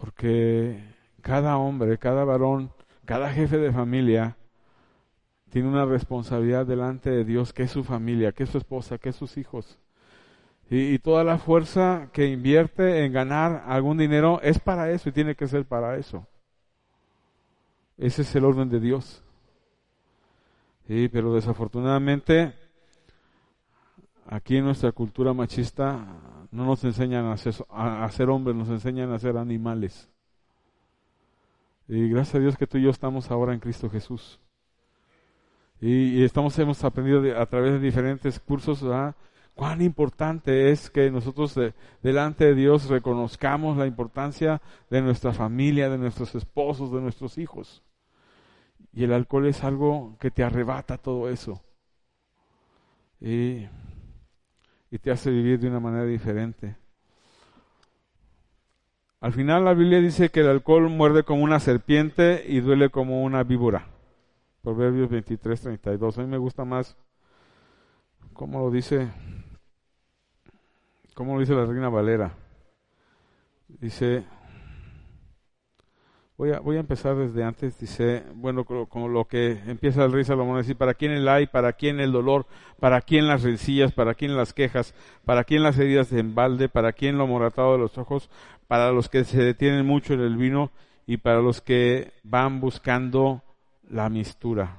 [0.00, 0.82] Porque
[1.22, 2.70] cada hombre, cada varón,
[3.04, 4.36] cada jefe de familia
[5.50, 9.10] tiene una responsabilidad delante de Dios, que es su familia, que es su esposa, que
[9.10, 9.78] es sus hijos.
[10.68, 15.36] Y, toda la fuerza que invierte en ganar algún dinero es para eso y tiene
[15.36, 16.26] que ser para eso.
[17.96, 19.22] Ese es el orden de Dios.
[20.88, 22.52] Sí, pero desafortunadamente
[24.26, 26.04] aquí en nuestra cultura machista
[26.56, 30.10] no nos enseñan a ser, hombres, nos enseñan a ser animales.
[31.86, 34.40] Y gracias a Dios que tú y yo estamos ahora en Cristo Jesús.
[35.78, 38.82] Y, estamos, hemos aprendido a través de diferentes cursos
[39.54, 41.54] cuán importante es que nosotros
[42.02, 47.82] delante de Dios reconozcamos la importancia de nuestra familia, de nuestros esposos, de nuestros hijos.
[48.94, 51.62] Y el alcohol es algo que te arrebata todo eso.
[53.20, 53.66] Y
[54.90, 56.76] y te hace vivir de una manera diferente.
[59.20, 63.22] Al final la Biblia dice que el alcohol muerde como una serpiente y duele como
[63.22, 63.86] una víbora.
[64.62, 66.18] Proverbios 23, 32.
[66.18, 66.96] A mí me gusta más
[68.32, 69.08] cómo lo dice,
[71.14, 72.34] cómo lo dice la Reina Valera.
[73.68, 74.24] Dice,
[76.38, 80.22] Voy a, voy a empezar desde antes, dice, bueno, como lo que empieza el rey
[80.22, 81.46] Salomón, decir, ¿para quién el hay?
[81.46, 82.46] ¿Para quién el dolor?
[82.78, 83.92] ¿Para quién las rencillas?
[83.92, 84.94] ¿Para quién las quejas?
[85.24, 86.68] ¿Para quién las heridas de embalde?
[86.68, 88.28] ¿Para quién lo moratado de los ojos?
[88.68, 90.72] Para los que se detienen mucho en el vino
[91.06, 93.42] y para los que van buscando
[93.88, 94.76] la mistura.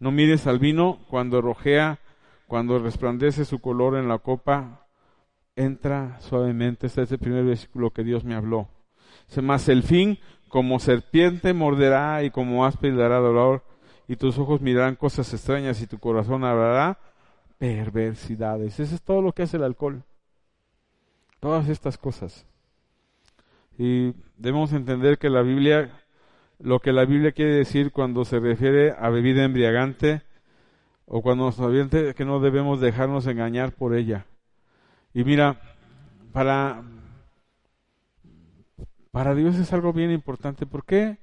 [0.00, 2.00] No mires al vino cuando rojea,
[2.48, 4.88] cuando resplandece su color en la copa,
[5.54, 6.88] entra suavemente.
[6.88, 8.68] Este es el primer versículo que Dios me habló.
[9.42, 10.18] Más el fin
[10.54, 13.64] como serpiente morderá y como áspide dará dolor,
[14.06, 16.96] y tus ojos mirarán cosas extrañas y tu corazón hablará
[17.58, 18.78] perversidades.
[18.78, 20.04] Eso es todo lo que hace el alcohol.
[21.40, 22.46] Todas estas cosas.
[23.78, 25.90] Y debemos entender que la Biblia,
[26.60, 30.22] lo que la Biblia quiere decir cuando se refiere a bebida embriagante,
[31.04, 34.26] o cuando nos advierte que no debemos dejarnos engañar por ella.
[35.14, 35.60] Y mira,
[36.32, 36.80] para,
[39.14, 40.66] para Dios es algo bien importante.
[40.66, 41.18] ¿Por qué?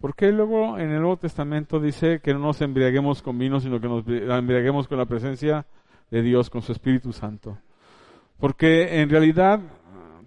[0.00, 3.86] Porque luego en el Nuevo Testamento dice que no nos embriaguemos con vino, sino que
[3.86, 5.64] nos embriaguemos con la presencia
[6.10, 7.58] de Dios, con su Espíritu Santo.
[8.40, 9.60] Porque en realidad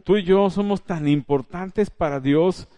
[0.06, 2.70] tú y yo somos tan importantes para Dios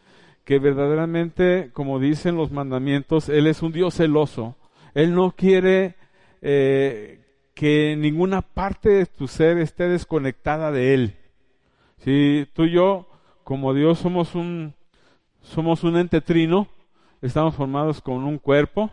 [0.46, 4.56] que verdaderamente, como dicen los mandamientos, Él es un Dios celoso.
[4.96, 5.94] Él no quiere
[6.42, 7.22] eh,
[7.54, 11.14] que ninguna parte de tu ser esté desconectada de Él.
[12.00, 13.07] Si tú y yo
[13.48, 14.74] como Dios somos un,
[15.42, 16.68] somos un ente trino,
[17.22, 18.92] estamos formados con un cuerpo,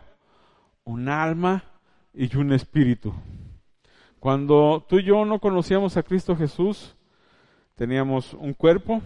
[0.85, 1.65] un alma
[2.13, 3.13] y un espíritu.
[4.17, 6.95] Cuando tú y yo no conocíamos a Cristo Jesús,
[7.75, 9.01] teníamos un cuerpo,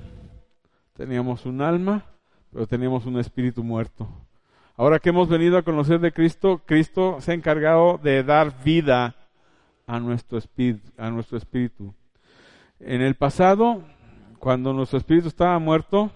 [0.94, 2.06] teníamos un alma,
[2.54, 4.08] pero teníamos un espíritu muerto.
[4.78, 9.16] Ahora que hemos venido a conocer de Cristo, Cristo se ha encargado de dar vida
[9.88, 10.38] a nuestro.
[11.00, 11.96] A nuestro espíritu.
[12.80, 13.82] En el pasado
[14.40, 16.12] cuando nuestro espíritu estaba muerto,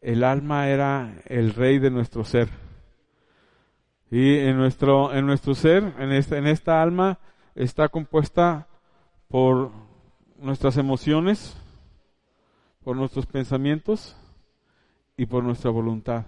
[0.00, 2.48] el alma era el rey de nuestro ser.
[4.10, 7.18] Y en nuestro, en nuestro ser, en esta, en esta alma,
[7.54, 8.68] está compuesta
[9.28, 9.70] por
[10.36, 11.56] nuestras emociones,
[12.84, 14.16] por nuestros pensamientos
[15.16, 16.26] y por nuestra voluntad.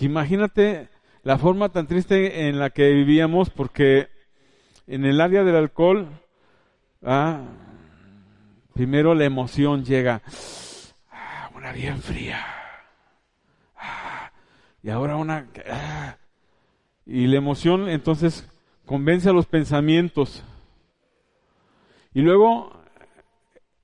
[0.00, 0.90] Imagínate
[1.22, 4.08] la forma tan triste en la que vivíamos, porque
[4.86, 6.08] en el área del alcohol,
[7.02, 7.40] ah,
[8.74, 10.22] primero la emoción llega,
[11.10, 12.44] ah, una bien fría,
[13.76, 14.32] ah,
[14.82, 16.16] y ahora una, ah,
[17.06, 18.48] y la emoción entonces
[18.86, 20.44] convence a los pensamientos.
[22.14, 22.82] Y luego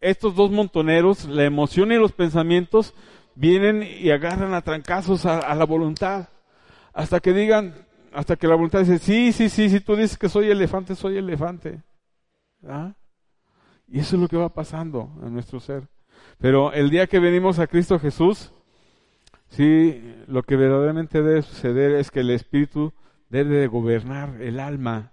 [0.01, 2.95] estos dos montoneros, la emoción y los pensamientos,
[3.35, 6.29] vienen y agarran a trancazos a, la voluntad.
[6.93, 10.29] Hasta que digan, hasta que la voluntad dice, sí, sí, sí, si tú dices que
[10.29, 11.83] soy elefante, soy elefante.
[12.67, 12.95] ¿Ah?
[13.91, 15.89] Y eso es lo que va pasando en nuestro ser.
[16.39, 18.53] Pero el día que venimos a Cristo Jesús,
[19.49, 22.93] sí, lo que verdaderamente debe suceder es que el Espíritu
[23.31, 25.13] debe de gobernar el alma,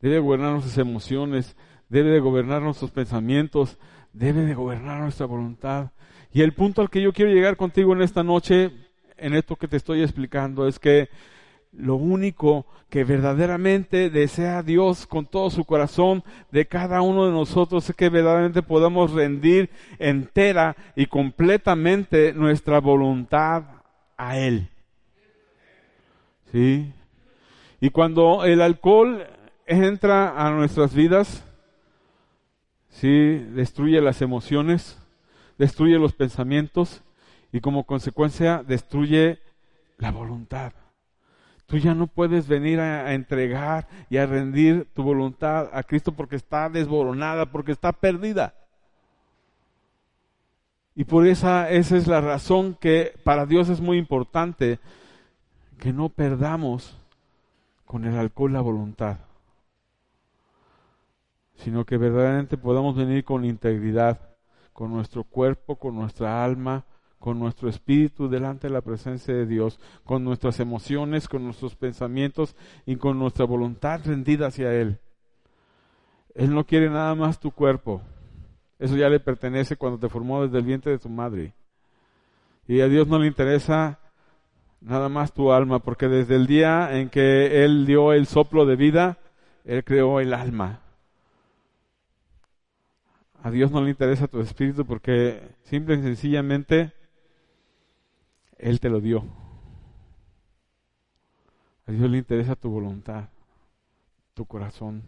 [0.00, 1.56] debe de gobernar nuestras emociones,
[1.88, 3.78] debe de gobernar nuestros pensamientos,
[4.12, 5.90] debe de gobernar nuestra voluntad.
[6.32, 8.70] Y el punto al que yo quiero llegar contigo en esta noche,
[9.16, 11.08] en esto que te estoy explicando, es que
[11.78, 17.88] lo único que verdaderamente desea Dios con todo su corazón de cada uno de nosotros
[17.88, 23.62] es que verdaderamente podamos rendir entera y completamente nuestra voluntad
[24.16, 24.68] a Él.
[26.50, 26.92] ¿Sí?
[27.80, 29.26] Y cuando el alcohol
[29.66, 31.44] entra a nuestras vidas,
[32.88, 33.38] ¿sí?
[33.54, 34.98] destruye las emociones,
[35.58, 37.02] destruye los pensamientos
[37.52, 39.38] y como consecuencia destruye
[39.98, 40.72] la voluntad.
[41.68, 46.34] Tú ya no puedes venir a, entregar y a rendir tu voluntad a Cristo porque
[46.34, 48.54] está desboronada, porque está perdida.
[50.96, 54.80] Y por esa, esa es la razón que para Dios es muy importante
[55.78, 56.98] que no perdamos
[57.84, 59.18] con el alcohol la voluntad
[61.58, 64.20] sino que verdaderamente podamos venir con integridad,
[64.72, 66.84] con nuestro cuerpo, con nuestra alma,
[67.18, 72.54] con nuestro espíritu delante de la presencia de Dios, con nuestras emociones, con nuestros pensamientos
[72.86, 74.98] y con nuestra voluntad rendida hacia Él.
[76.34, 78.02] Él no quiere nada más tu cuerpo.
[78.78, 81.54] Eso ya le pertenece cuando te formó desde el vientre de tu madre.
[82.68, 83.98] Y a Dios no le interesa
[84.80, 88.76] nada más tu alma, porque desde el día en que Él dio el soplo de
[88.76, 89.18] vida,
[89.64, 90.80] Él creó el alma.
[93.42, 96.92] A Dios no le interesa tu espíritu porque simple y sencillamente
[98.58, 99.24] Él te lo dio.
[101.86, 103.28] A Dios le interesa tu voluntad,
[104.34, 105.04] tu corazón,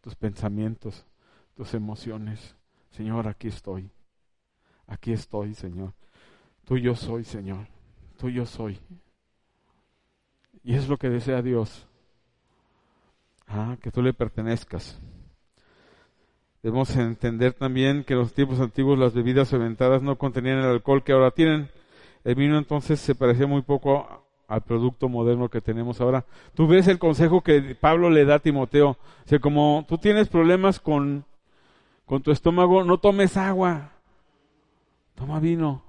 [0.00, 1.04] tus pensamientos,
[1.54, 2.54] tus emociones.
[2.90, 3.90] Señor, aquí estoy.
[4.86, 5.92] Aquí estoy, Señor.
[6.64, 7.66] Tuyo soy, Señor.
[8.18, 8.78] Tuyo soy.
[10.62, 11.86] Y es lo que desea Dios.
[13.46, 15.00] Ah, que tú le pertenezcas.
[16.62, 21.04] Debemos entender también que en los tiempos antiguos las bebidas fermentadas no contenían el alcohol
[21.04, 21.68] que ahora tienen.
[22.26, 24.04] El vino entonces se parecía muy poco
[24.48, 26.24] al producto moderno que tenemos ahora.
[26.54, 28.96] Tú ves el consejo que Pablo le da a Timoteo.
[29.32, 31.24] O como tú tienes problemas con,
[32.04, 33.92] con tu estómago, no tomes agua,
[35.14, 35.84] toma vino,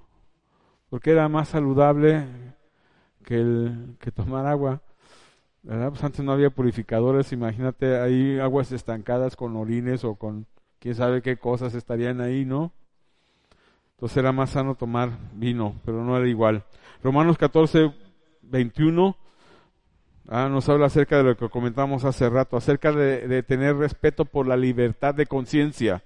[0.90, 2.28] porque era más saludable
[3.24, 4.80] que, que tomar agua.
[5.64, 5.88] ¿verdad?
[5.88, 10.46] Pues antes no había purificadores, imagínate, hay aguas estancadas con orines o con
[10.78, 12.70] quién sabe qué cosas estarían ahí, ¿no?
[13.98, 16.62] Entonces era más sano tomar vino, pero no era igual.
[17.02, 17.92] Romanos 14,
[18.42, 19.16] 21
[20.28, 24.46] ah, nos habla acerca de lo que comentamos hace rato, acerca de, tener respeto por
[24.46, 26.04] la libertad de conciencia.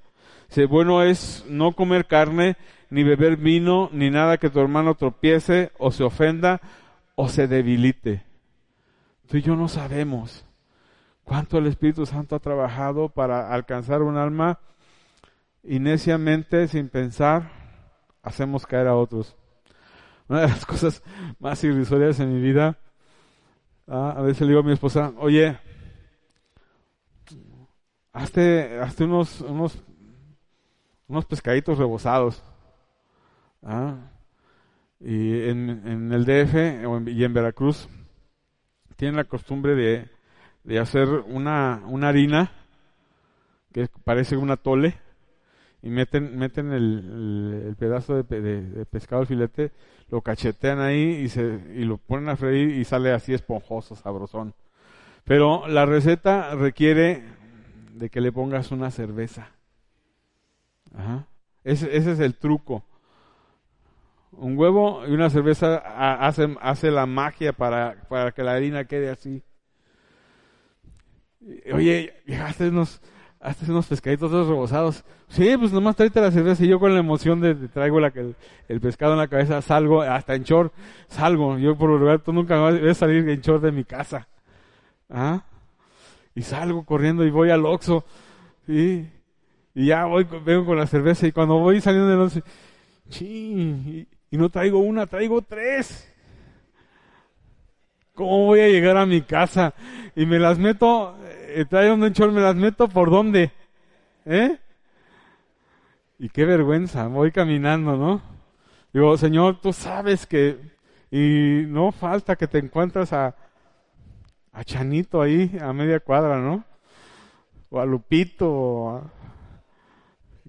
[0.48, 2.56] Si bueno es no comer carne,
[2.88, 6.62] ni beber vino, ni nada que tu hermano tropiece o se ofenda
[7.14, 8.22] o se debilite.
[9.28, 10.46] Tú y yo no sabemos
[11.24, 14.60] cuánto el Espíritu Santo ha trabajado para alcanzar un alma
[15.62, 17.61] y neciamente, sin pensar,
[18.22, 19.36] hacemos caer a otros.
[20.28, 21.02] Una de las cosas
[21.38, 22.78] más irrisorias en mi vida,
[23.86, 25.58] ah, a veces le digo a mi esposa, oye,
[28.12, 29.82] hazte, hazte unos, unos,
[31.08, 32.42] unos pescaditos rebozados.
[33.62, 33.96] ¿ah?
[35.00, 37.88] Y en, en, el DF y en Veracruz
[38.96, 40.08] tienen la costumbre de
[40.64, 42.52] de hacer una, una harina
[43.72, 44.94] que parece una tole
[45.82, 49.72] y meten, meten el, el, pedazo de, de, pescado, el filete,
[50.10, 54.54] lo cachetean ahí y, se, y lo ponen a freír y sale así esponjoso, sabrosón.
[55.24, 57.24] Pero la receta requiere
[57.94, 59.48] de que le pongas una cerveza.
[60.94, 61.26] Ajá.
[61.64, 62.84] Ese, ese es el truco.
[64.32, 65.76] Un huevo y una cerveza
[66.26, 69.42] hace, hace la magia para, para que la harina quede así.
[71.72, 73.00] Oye, hazte unos,
[73.42, 75.04] hazte unos pescaditos todos rebozados.
[75.28, 79.12] Sí, pues nomás tráete la cerveza y yo con la emoción de, traigo el, pescado
[79.12, 80.44] en la cabeza, salgo, hasta en
[81.08, 81.58] salgo.
[81.58, 84.28] Yo por lo regular, tú nunca vas a salir en short de mi casa.
[85.10, 85.44] ¿Ah?
[86.34, 88.04] Y salgo corriendo y voy al Oxxo.
[88.68, 89.06] Y
[89.74, 92.42] ya voy, vengo con la cerveza y cuando voy saliendo de noche,
[93.20, 96.08] y, y no traigo una, traigo tres.
[98.14, 99.74] ¿Cómo voy a llegar a mi casa?
[100.14, 101.16] Y me las meto,
[101.54, 103.50] eh, traigo un short, me las meto por dónde?
[104.24, 104.58] ¿Eh?
[106.18, 108.22] Y qué vergüenza, voy caminando, ¿no?
[108.92, 110.58] Digo, Señor, tú sabes que,
[111.10, 113.34] y no falta que te encuentras a,
[114.52, 116.64] a Chanito ahí, a media cuadra, ¿no?
[117.70, 119.02] O a Lupito, o a...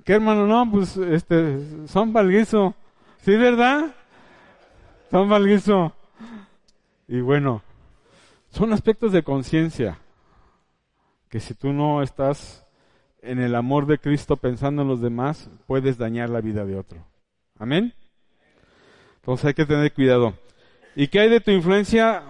[0.05, 0.45] ¿Qué hermano?
[0.45, 2.75] No, pues, este, son valguizo.
[3.19, 3.95] ¿Sí, verdad?
[5.09, 5.93] Son valguizo.
[7.07, 7.61] Y bueno,
[8.49, 9.97] son aspectos de conciencia
[11.33, 12.63] que si tú no estás
[13.23, 17.07] en el amor de Cristo pensando en los demás, puedes dañar la vida de otro.
[17.57, 17.95] Amén.
[19.15, 20.35] Entonces hay que tener cuidado.
[20.95, 22.21] ¿Y qué hay de tu influencia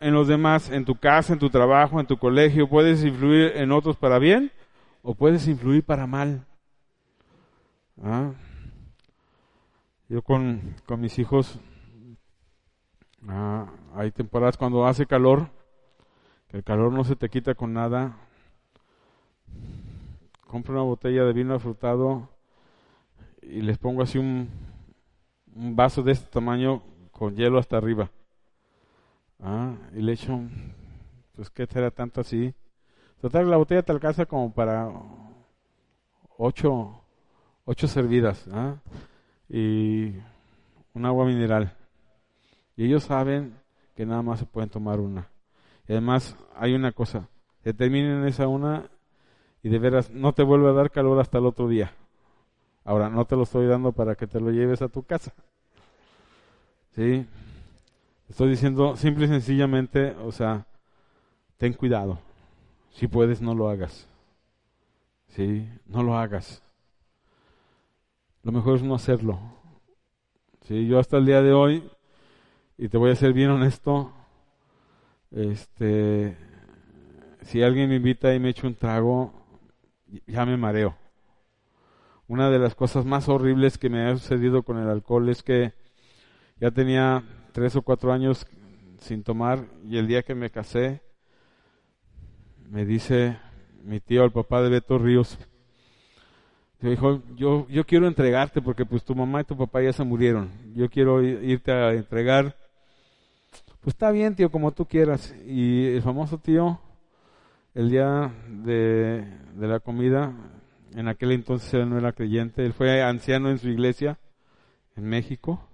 [0.00, 2.68] en los demás, en tu casa, en tu trabajo, en tu colegio?
[2.68, 4.52] ¿Puedes influir en otros para bien
[5.02, 6.46] o puedes influir para mal?
[8.00, 8.30] ¿Ah?
[10.08, 11.58] Yo con, con mis hijos,
[13.26, 15.48] ah, hay temporadas cuando hace calor,
[16.50, 18.16] el calor no se te quita con nada,
[20.52, 22.28] compro una botella de vino afrutado
[23.40, 24.50] y les pongo así un,
[25.56, 28.10] un vaso de este tamaño con hielo hasta arriba.
[29.40, 30.38] Ah, y le echo,
[31.34, 32.54] pues qué será tanto así.
[33.22, 34.92] Total, la botella te alcanza como para
[36.36, 37.02] ocho,
[37.64, 38.76] ocho servidas, ¿ah?
[39.48, 40.12] y
[40.92, 41.74] un agua mineral.
[42.76, 43.54] Y ellos saben
[43.96, 45.30] que nada más se pueden tomar una.
[45.88, 47.30] Y además hay una cosa,
[47.64, 48.91] se terminen esa una
[49.62, 51.92] y de veras no te vuelve a dar calor hasta el otro día.
[52.84, 55.32] Ahora, no te lo estoy dando para que te lo lleves a tu casa.
[56.94, 57.26] ¿Sí?
[58.28, 60.66] Estoy diciendo simple y sencillamente, o sea,
[61.58, 62.18] ten cuidado.
[62.90, 64.08] Si puedes, no lo hagas.
[65.28, 65.68] ¿Sí?
[65.86, 66.62] No lo hagas.
[68.42, 69.38] Lo mejor es no hacerlo.
[70.62, 70.86] ¿Sí?
[70.86, 71.88] Yo hasta el día de hoy,
[72.76, 74.12] y te voy a ser bien honesto,
[75.30, 76.36] este,
[77.42, 79.41] si alguien me invita y me echa un trago,
[80.26, 80.96] ya me mareo.
[82.28, 85.72] Una de las cosas más horribles que me ha sucedido con el alcohol es que
[86.60, 88.46] ya tenía tres o cuatro años
[88.98, 91.02] sin tomar y el día que me casé
[92.70, 93.36] me dice
[93.82, 95.36] mi tío, el papá de Beto Ríos,
[96.80, 100.50] dijo, yo, yo quiero entregarte porque pues tu mamá y tu papá ya se murieron,
[100.74, 102.56] yo quiero irte a entregar.
[103.80, 105.34] Pues está bien, tío, como tú quieras.
[105.44, 106.78] Y el famoso tío
[107.74, 110.32] el día de, la comida,
[110.94, 114.18] en aquel entonces él no era creyente, él fue anciano en su iglesia
[114.96, 115.68] en México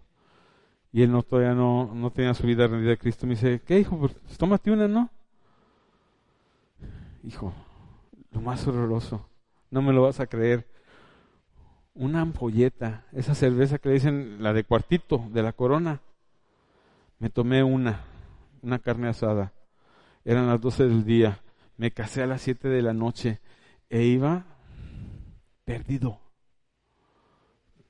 [0.92, 3.26] y él no todavía no, no tenía su vida rendida a Cristo.
[3.26, 3.99] Me dice, ¿qué hijo?
[3.99, 5.11] Pues tómate una, ¿no?
[7.24, 7.53] Hijo,
[8.30, 9.28] lo más horroroso,
[9.70, 10.66] no me lo vas a creer.
[11.94, 16.01] Una ampolleta, esa cerveza que le dicen la de cuartito, de la corona.
[17.18, 18.05] Me tomé una,
[18.62, 19.53] una carne asada.
[20.24, 21.40] Eran las doce del día
[21.78, 23.40] me casé a las 7 de la noche
[23.88, 24.44] e iba
[25.64, 26.20] perdido.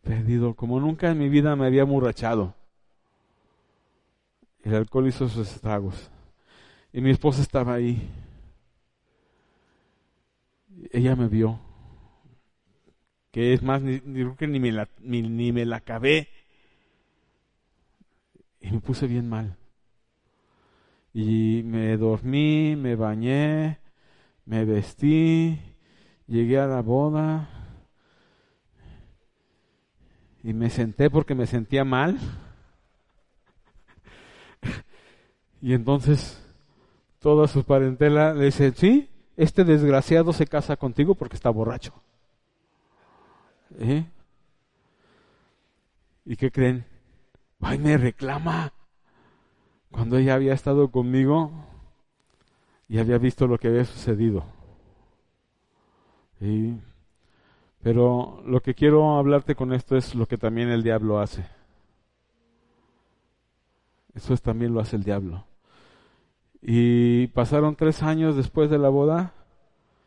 [0.03, 2.55] Perdido, como nunca en mi vida me había emborrachado.
[4.63, 6.11] El alcohol hizo sus estragos.
[6.93, 8.11] Y mi esposa estaba ahí.
[10.93, 11.59] Ella me vio.
[13.31, 16.29] Que es más, ni, ni me, la, ni me la acabé.
[18.61, 19.58] Y me puse bien mal.
[21.21, 23.81] Y me dormí, me bañé,
[24.45, 25.61] me vestí,
[26.29, 27.49] llegué a la boda
[30.45, 32.21] y me senté porque me sentía mal.
[35.61, 36.41] y entonces
[37.19, 42.01] toda su parentela le dice, sí, este desgraciado se casa contigo porque está borracho.
[43.81, 44.05] ¿Eh?
[46.25, 46.87] ¿Y qué creen?
[47.61, 48.73] Ay, me reclama
[49.91, 51.51] cuando ella había estado conmigo
[52.89, 54.45] y había visto lo que había sucedido.
[57.83, 61.45] Pero lo que quiero hablarte con esto es lo que también el diablo hace.
[64.15, 65.45] Eso es, también lo hace el diablo.
[66.61, 69.33] Y pasaron tres años después de la boda.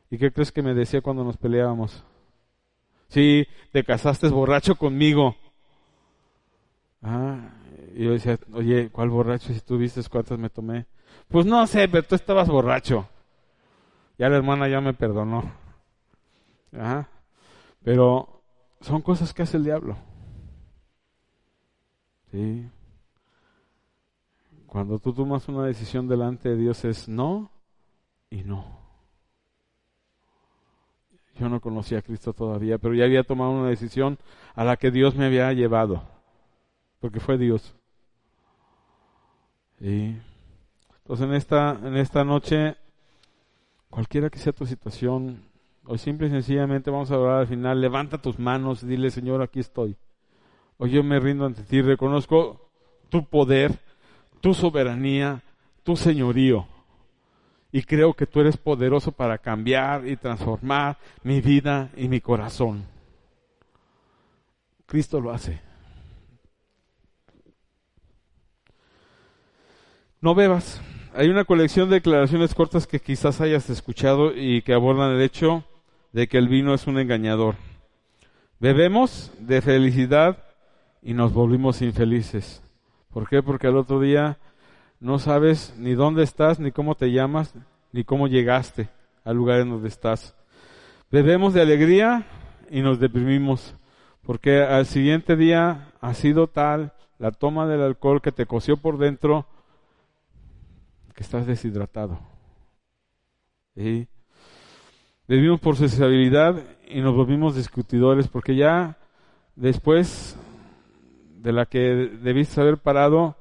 [0.10, 2.04] ¿Y qué crees que me decía cuando nos peleábamos?
[3.08, 5.36] Sí, te casaste borracho conmigo.
[7.02, 7.52] Ah,
[8.02, 9.54] y yo decía, oye, ¿cuál borracho?
[9.54, 10.88] Si tú viste cuántas me tomé.
[11.28, 13.08] Pues no sé, pero tú estabas borracho.
[14.18, 15.52] Ya la hermana ya me perdonó.
[17.84, 18.42] Pero
[18.80, 19.98] son cosas que hace el diablo.
[22.32, 22.68] ¿Sí?
[24.66, 27.52] Cuando tú tomas una decisión delante de Dios es no
[28.32, 28.80] y no.
[31.36, 34.18] Yo no conocía a Cristo todavía, pero ya había tomado una decisión
[34.56, 36.02] a la que Dios me había llevado,
[37.00, 37.76] porque fue Dios.
[39.82, 40.16] Y
[41.00, 42.78] entonces en esta, en esta noche,
[43.90, 45.44] cualquiera que sea tu situación,
[45.86, 49.42] hoy simple y sencillamente vamos a orar al final, levanta tus manos y dile, Señor,
[49.42, 49.98] aquí estoy.
[50.78, 52.70] Hoy yo me rindo ante ti, reconozco
[53.10, 53.80] tu poder,
[54.40, 55.42] tu soberanía,
[55.84, 56.68] tu señorío.
[57.72, 62.86] Y creo que tú eres poderoso para cambiar y transformar mi vida y mi corazón.
[64.86, 65.71] Cristo lo hace.
[70.24, 70.80] No bebas.
[71.16, 75.64] Hay una colección de declaraciones cortas que quizás hayas escuchado y que abordan el hecho
[76.14, 77.56] de que el vino es un engañador.
[78.60, 80.38] Bebemos de felicidad
[81.02, 82.62] y nos volvimos infelices.
[83.10, 83.42] ¿Por qué?
[83.42, 84.38] Porque al otro día
[85.00, 87.56] no sabes ni dónde estás, ni cómo te llamas,
[87.92, 88.90] ni cómo llegaste
[89.26, 90.36] al lugar en donde estás.
[91.10, 92.28] Bebemos de alegría
[92.70, 93.74] y nos deprimimos,
[94.22, 99.00] porque al siguiente día ha sido tal la toma del alcohol que te coció por
[99.00, 99.48] dentro
[101.22, 102.20] estás deshidratado.
[103.76, 104.08] ¿Sí?
[105.28, 108.98] Bebimos por sensibilidad y nos volvimos discutidores, porque ya
[109.56, 110.38] después
[111.38, 113.36] de la que debiste haber parado,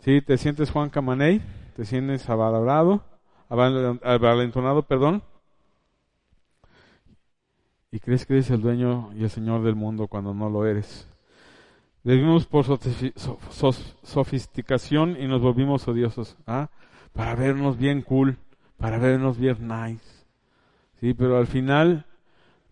[0.00, 1.40] si te sientes Juan Camaney,
[1.74, 3.02] te sientes avalorado,
[3.48, 5.22] avalentonado, perdón,
[7.90, 11.08] y crees que eres el dueño y el señor del mundo cuando no lo eres.
[12.04, 12.64] Vivimos por
[14.02, 16.68] sofisticación y nos volvimos odiosos, ¿ah?
[17.16, 18.36] Para vernos bien cool,
[18.76, 20.04] para vernos bien nice.
[21.00, 22.04] Sí, pero al final,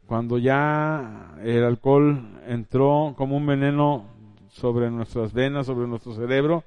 [0.06, 4.04] cuando ya el alcohol entró como un veneno
[4.50, 6.62] sobre nuestras venas, sobre nuestro cerebro,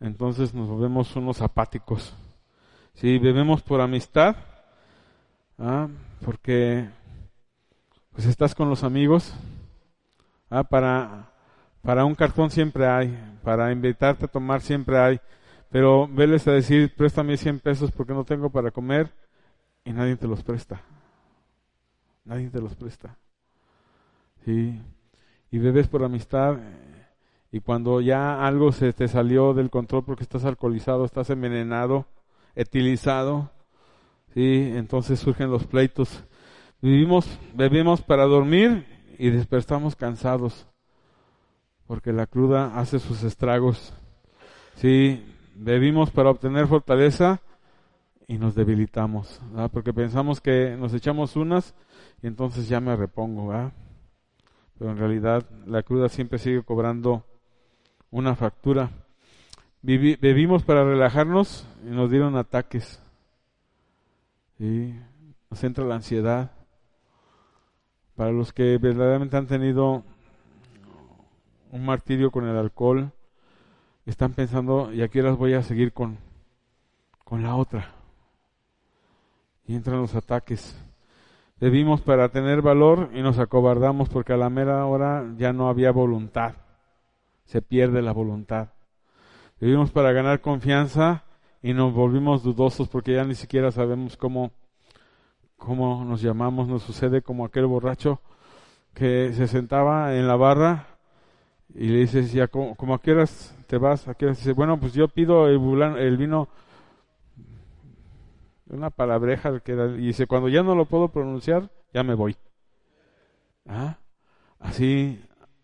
[0.00, 2.14] entonces nos volvemos unos apáticos.
[2.94, 4.36] Si bebemos por amistad,
[5.58, 5.88] ¿ah?
[6.24, 6.88] porque
[8.12, 9.34] pues estás con los amigos,
[10.50, 10.62] ¿ah?
[10.62, 11.30] para,
[11.82, 15.20] para un cartón siempre hay, para invitarte a tomar siempre hay,
[15.70, 19.12] pero veles a decir, préstame 100 pesos porque no tengo para comer
[19.84, 20.82] y nadie te los presta.
[22.24, 23.16] Nadie te los presta.
[24.44, 24.80] Sí.
[25.50, 26.58] Y bebes por amistad
[27.52, 32.06] y cuando ya algo se te salió del control porque estás alcoholizado, estás envenenado,
[32.54, 33.50] etilizado,
[34.34, 34.72] ¿sí?
[34.74, 36.24] entonces surgen los pleitos.
[36.82, 38.84] Vivimos, bebemos para dormir
[39.18, 40.66] y despertamos cansados,
[41.86, 43.94] porque la cruda hace sus estragos.
[44.74, 45.24] Sí,
[45.58, 47.40] bebimos para obtener fortaleza
[48.28, 49.40] y nos debilitamos,
[49.72, 51.74] porque pensamos que nos echamos unas
[52.22, 53.52] y entonces ya me repongo,
[54.78, 57.24] pero en realidad la cruda siempre sigue cobrando
[58.10, 58.90] una factura.
[59.82, 63.02] bebimos para relajarnos y nos dieron ataques.
[64.58, 64.94] Y
[65.50, 66.50] nos entra la ansiedad.
[68.16, 70.02] Para los que verdaderamente han tenido
[71.70, 73.12] un martirio con el alcohol,
[74.10, 76.18] están pensando, y aquí las voy a seguir con,
[77.24, 77.92] con la otra.
[79.66, 80.76] Y entran los ataques.
[81.58, 85.90] Bebimos para tener valor y nos acobardamos porque a la mera hora ya no había
[85.90, 86.54] voluntad
[87.46, 88.68] se pierde la voluntad.
[89.60, 91.24] Vivimos para ganar confianza
[91.62, 94.50] y nos volvimos dudosos porque ya ni siquiera sabemos cómo,
[95.56, 96.68] cómo nos llamamos.
[96.68, 98.20] Nos sucede como aquel borracho
[98.92, 100.86] que se sentaba en la barra
[101.74, 104.08] y le dices, ya, como, a qué horas te vas?
[104.08, 106.48] ¿A qué Dice, bueno, pues yo pido el, el vino,
[108.68, 112.36] una palabreja que y dice, cuando ya no lo puedo pronunciar, ya me voy.
[113.66, 113.98] ¿Ah?
[114.58, 115.20] Así,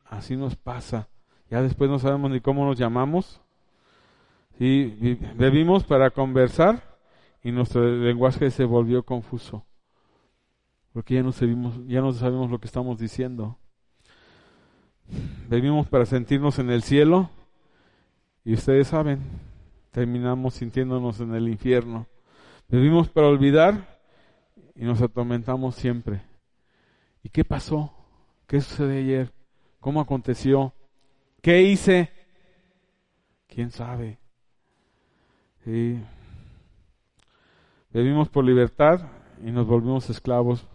[0.06, 1.08] así nos pasa.
[1.50, 3.40] Ya después no sabemos ni cómo nos llamamos.
[4.58, 6.82] Sí, bebimos para conversar
[7.42, 9.64] y nuestro lenguaje se volvió confuso.
[10.92, 13.58] Porque ya no, sabemos, ya no sabemos lo que estamos diciendo.
[15.48, 17.30] Bebimos para sentirnos en el cielo
[18.44, 19.20] y ustedes saben,
[19.90, 22.06] terminamos sintiéndonos en el infierno.
[22.68, 24.00] Bebimos para olvidar
[24.74, 26.22] y nos atormentamos siempre.
[27.22, 27.92] ¿Y qué pasó?
[28.46, 29.32] ¿Qué sucedió ayer?
[29.78, 30.72] ¿Cómo aconteció?
[31.40, 32.10] ¿Qué hice?
[33.46, 34.18] ¿Quién sabe?
[35.64, 36.02] Sí.
[37.90, 39.08] Bebimos por libertad
[39.44, 40.66] y nos volvimos esclavos.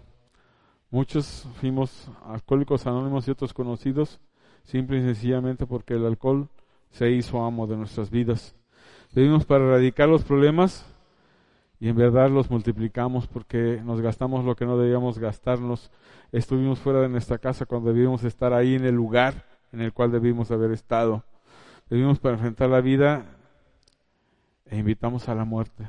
[0.90, 4.22] Muchos fuimos alcohólicos anónimos y otros conocidos,
[4.64, 6.50] simple y sencillamente porque el alcohol
[6.92, 8.56] se hizo amo de nuestras vidas.
[9.14, 10.86] Bebimos para erradicar los problemas
[11.80, 15.92] y en verdad los multiplicamos porque nos gastamos lo que no debíamos gastarnos.
[16.32, 20.12] Estuvimos fuera de nuestra casa cuando debíamos estar ahí en el lugar en el cual
[20.12, 21.24] debimos haber estado.
[21.90, 23.26] Debimos para enfrentar la vida
[24.66, 25.88] e invitamos a la muerte.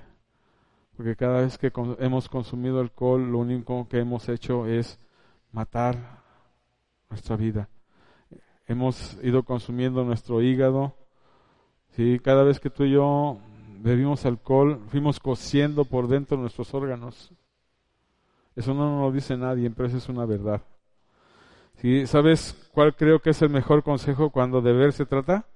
[0.97, 4.99] Porque cada vez que hemos consumido alcohol, lo único que hemos hecho es
[5.53, 6.23] matar
[7.09, 7.69] nuestra vida.
[8.69, 10.95] Hemos ido consumiendo nuestro hígado.
[11.97, 12.21] ¿sí?
[12.23, 13.39] Cada vez que tú y yo
[13.81, 17.33] bebimos alcohol, fuimos cociendo por dentro nuestros órganos.
[18.55, 20.63] Eso no nos lo dice nadie, pero eso es una verdad.
[21.77, 22.07] ¿Sí?
[22.07, 25.47] ¿Sabes cuál creo que es el mejor consejo cuando de beber se trata?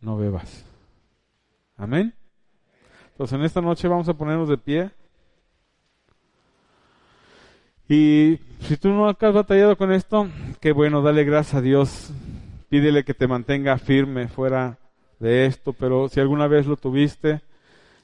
[0.00, 0.64] No bebas.
[1.76, 2.14] Amén.
[3.10, 4.90] Entonces en esta noche vamos a ponernos de pie.
[7.88, 10.28] Y si tú no has batallado con esto,
[10.60, 12.12] qué bueno, dale gracias a Dios.
[12.68, 14.78] Pídele que te mantenga firme fuera
[15.18, 17.40] de esto, pero si alguna vez lo tuviste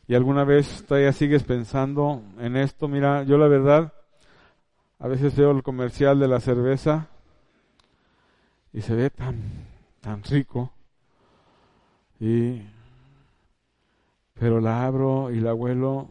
[0.09, 3.93] y alguna vez todavía sigues pensando en esto, mira, yo la verdad,
[4.99, 7.09] a veces veo el comercial de la cerveza
[8.73, 9.37] y se ve tan,
[10.01, 10.73] tan rico.
[12.21, 12.63] Y,
[14.33, 16.09] pero la abro y la huelo,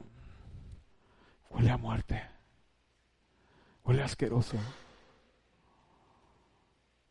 [1.50, 2.22] huele a muerte,
[3.84, 4.58] huele asqueroso.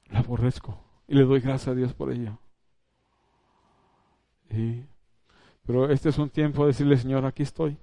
[0.07, 2.39] La aborrezco y le doy gracias a Dios por ello.
[5.67, 7.79] Pero este es un tiempo de decirle, Señor, aquí estoy.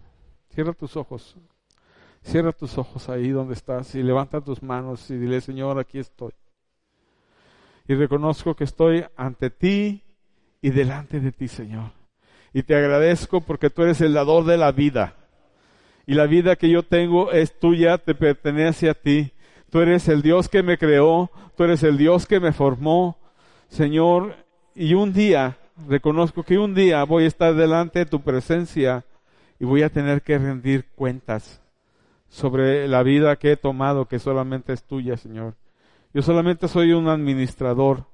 [0.49, 1.35] Cierra tus ojos.
[2.21, 6.33] Cierra tus ojos ahí donde estás y levanta tus manos y dile, Señor, aquí estoy.
[7.87, 10.03] Y reconozco que estoy ante ti
[10.61, 11.91] y delante de ti, Señor.
[12.53, 15.15] Y te agradezco porque tú eres el dador de la vida.
[16.05, 19.31] Y la vida que yo tengo es tuya, te pertenece a ti.
[19.69, 23.17] Tú eres el Dios que me creó, tú eres el Dios que me formó,
[23.67, 24.35] Señor.
[24.73, 29.05] Y un día reconozco que un día voy a estar delante de tu presencia
[29.59, 31.61] y voy a tener que rendir cuentas
[32.29, 35.55] sobre la vida que he tomado, que solamente es tuya, Señor.
[36.13, 38.05] Yo solamente soy un administrador.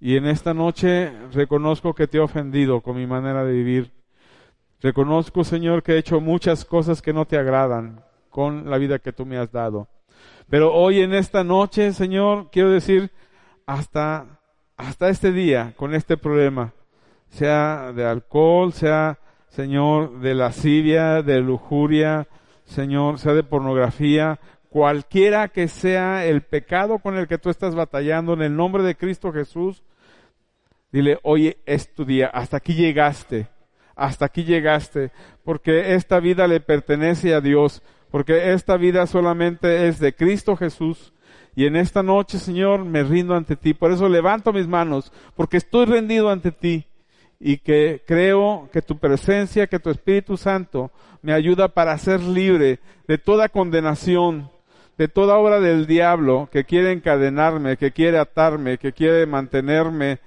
[0.00, 3.92] Y en esta noche reconozco que te he ofendido con mi manera de vivir.
[4.80, 9.12] Reconozco, Señor, que he hecho muchas cosas que no te agradan con la vida que
[9.12, 9.88] tú me has dado.
[10.48, 13.10] Pero hoy en esta noche, Señor, quiero decir,
[13.66, 14.36] hasta
[14.76, 16.72] hasta este día con este problema,
[17.28, 19.18] sea de alcohol, sea,
[19.48, 22.28] Señor, de lascivia, de lujuria,
[22.64, 28.34] Señor, sea de pornografía, cualquiera que sea el pecado con el que tú estás batallando,
[28.34, 29.82] en el nombre de Cristo Jesús,
[30.92, 33.48] dile, oye, es tu día, hasta aquí llegaste,
[33.96, 35.10] hasta aquí llegaste,
[35.42, 41.12] porque esta vida le pertenece a Dios, porque esta vida solamente es de Cristo Jesús,
[41.56, 43.72] y en esta noche, Señor, me rindo ante ti.
[43.72, 46.86] Por eso levanto mis manos, porque estoy rendido ante ti.
[47.40, 50.90] Y que creo que tu presencia, que tu Espíritu Santo
[51.22, 52.78] me ayuda para ser libre
[53.08, 54.50] de toda condenación,
[54.98, 60.18] de toda obra del diablo que quiere encadenarme, que quiere atarme, que quiere mantenerme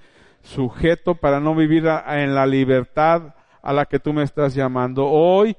[0.42, 5.06] sujeto para no vivir en la libertad a la que tú me estás llamando.
[5.06, 5.56] Hoy,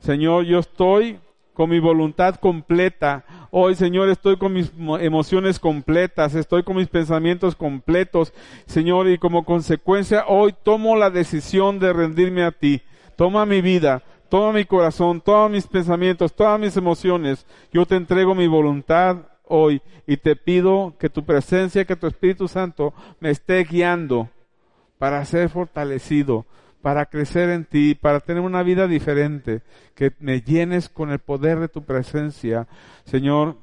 [0.00, 1.18] Señor, yo estoy
[1.54, 3.24] con mi voluntad completa.
[3.50, 8.34] Hoy, Señor, estoy con mis emociones completas, estoy con mis pensamientos completos,
[8.66, 12.82] Señor, y como consecuencia, hoy tomo la decisión de rendirme a ti.
[13.16, 17.46] Toma mi vida, toma mi corazón, toma mis pensamientos, todas mis emociones.
[17.72, 22.48] Yo te entrego mi voluntad hoy y te pido que tu presencia, que tu Espíritu
[22.48, 24.28] Santo me esté guiando
[24.98, 26.44] para ser fortalecido,
[26.84, 29.62] para crecer en ti, para tener una vida diferente,
[29.94, 32.68] que me llenes con el poder de tu presencia,
[33.04, 33.56] Señor,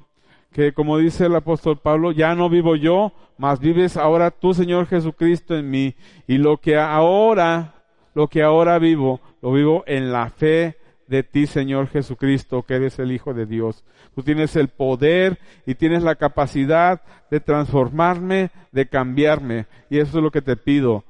[0.51, 4.87] que como dice el apóstol Pablo, ya no vivo yo, mas vives ahora tú, Señor
[4.87, 5.93] Jesucristo, en mí,
[6.25, 7.75] y lo que ahora,
[8.15, 12.97] lo que ahora vivo, lo vivo en la fe de ti, Señor Jesucristo, que eres
[12.97, 13.83] el Hijo de Dios.
[14.15, 20.23] Tú tienes el poder y tienes la capacidad de transformarme, de cambiarme, y eso es
[20.23, 21.03] lo que te pido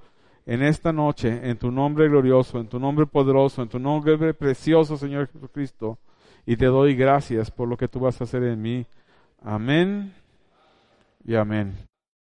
[0.45, 4.97] en esta noche, en tu nombre glorioso, en tu nombre poderoso, en tu nombre precioso,
[4.97, 5.99] Señor Jesucristo,
[6.45, 8.85] y te doy gracias por lo que tú vas a hacer en mí.
[9.43, 10.13] Amén
[11.23, 11.90] y amén.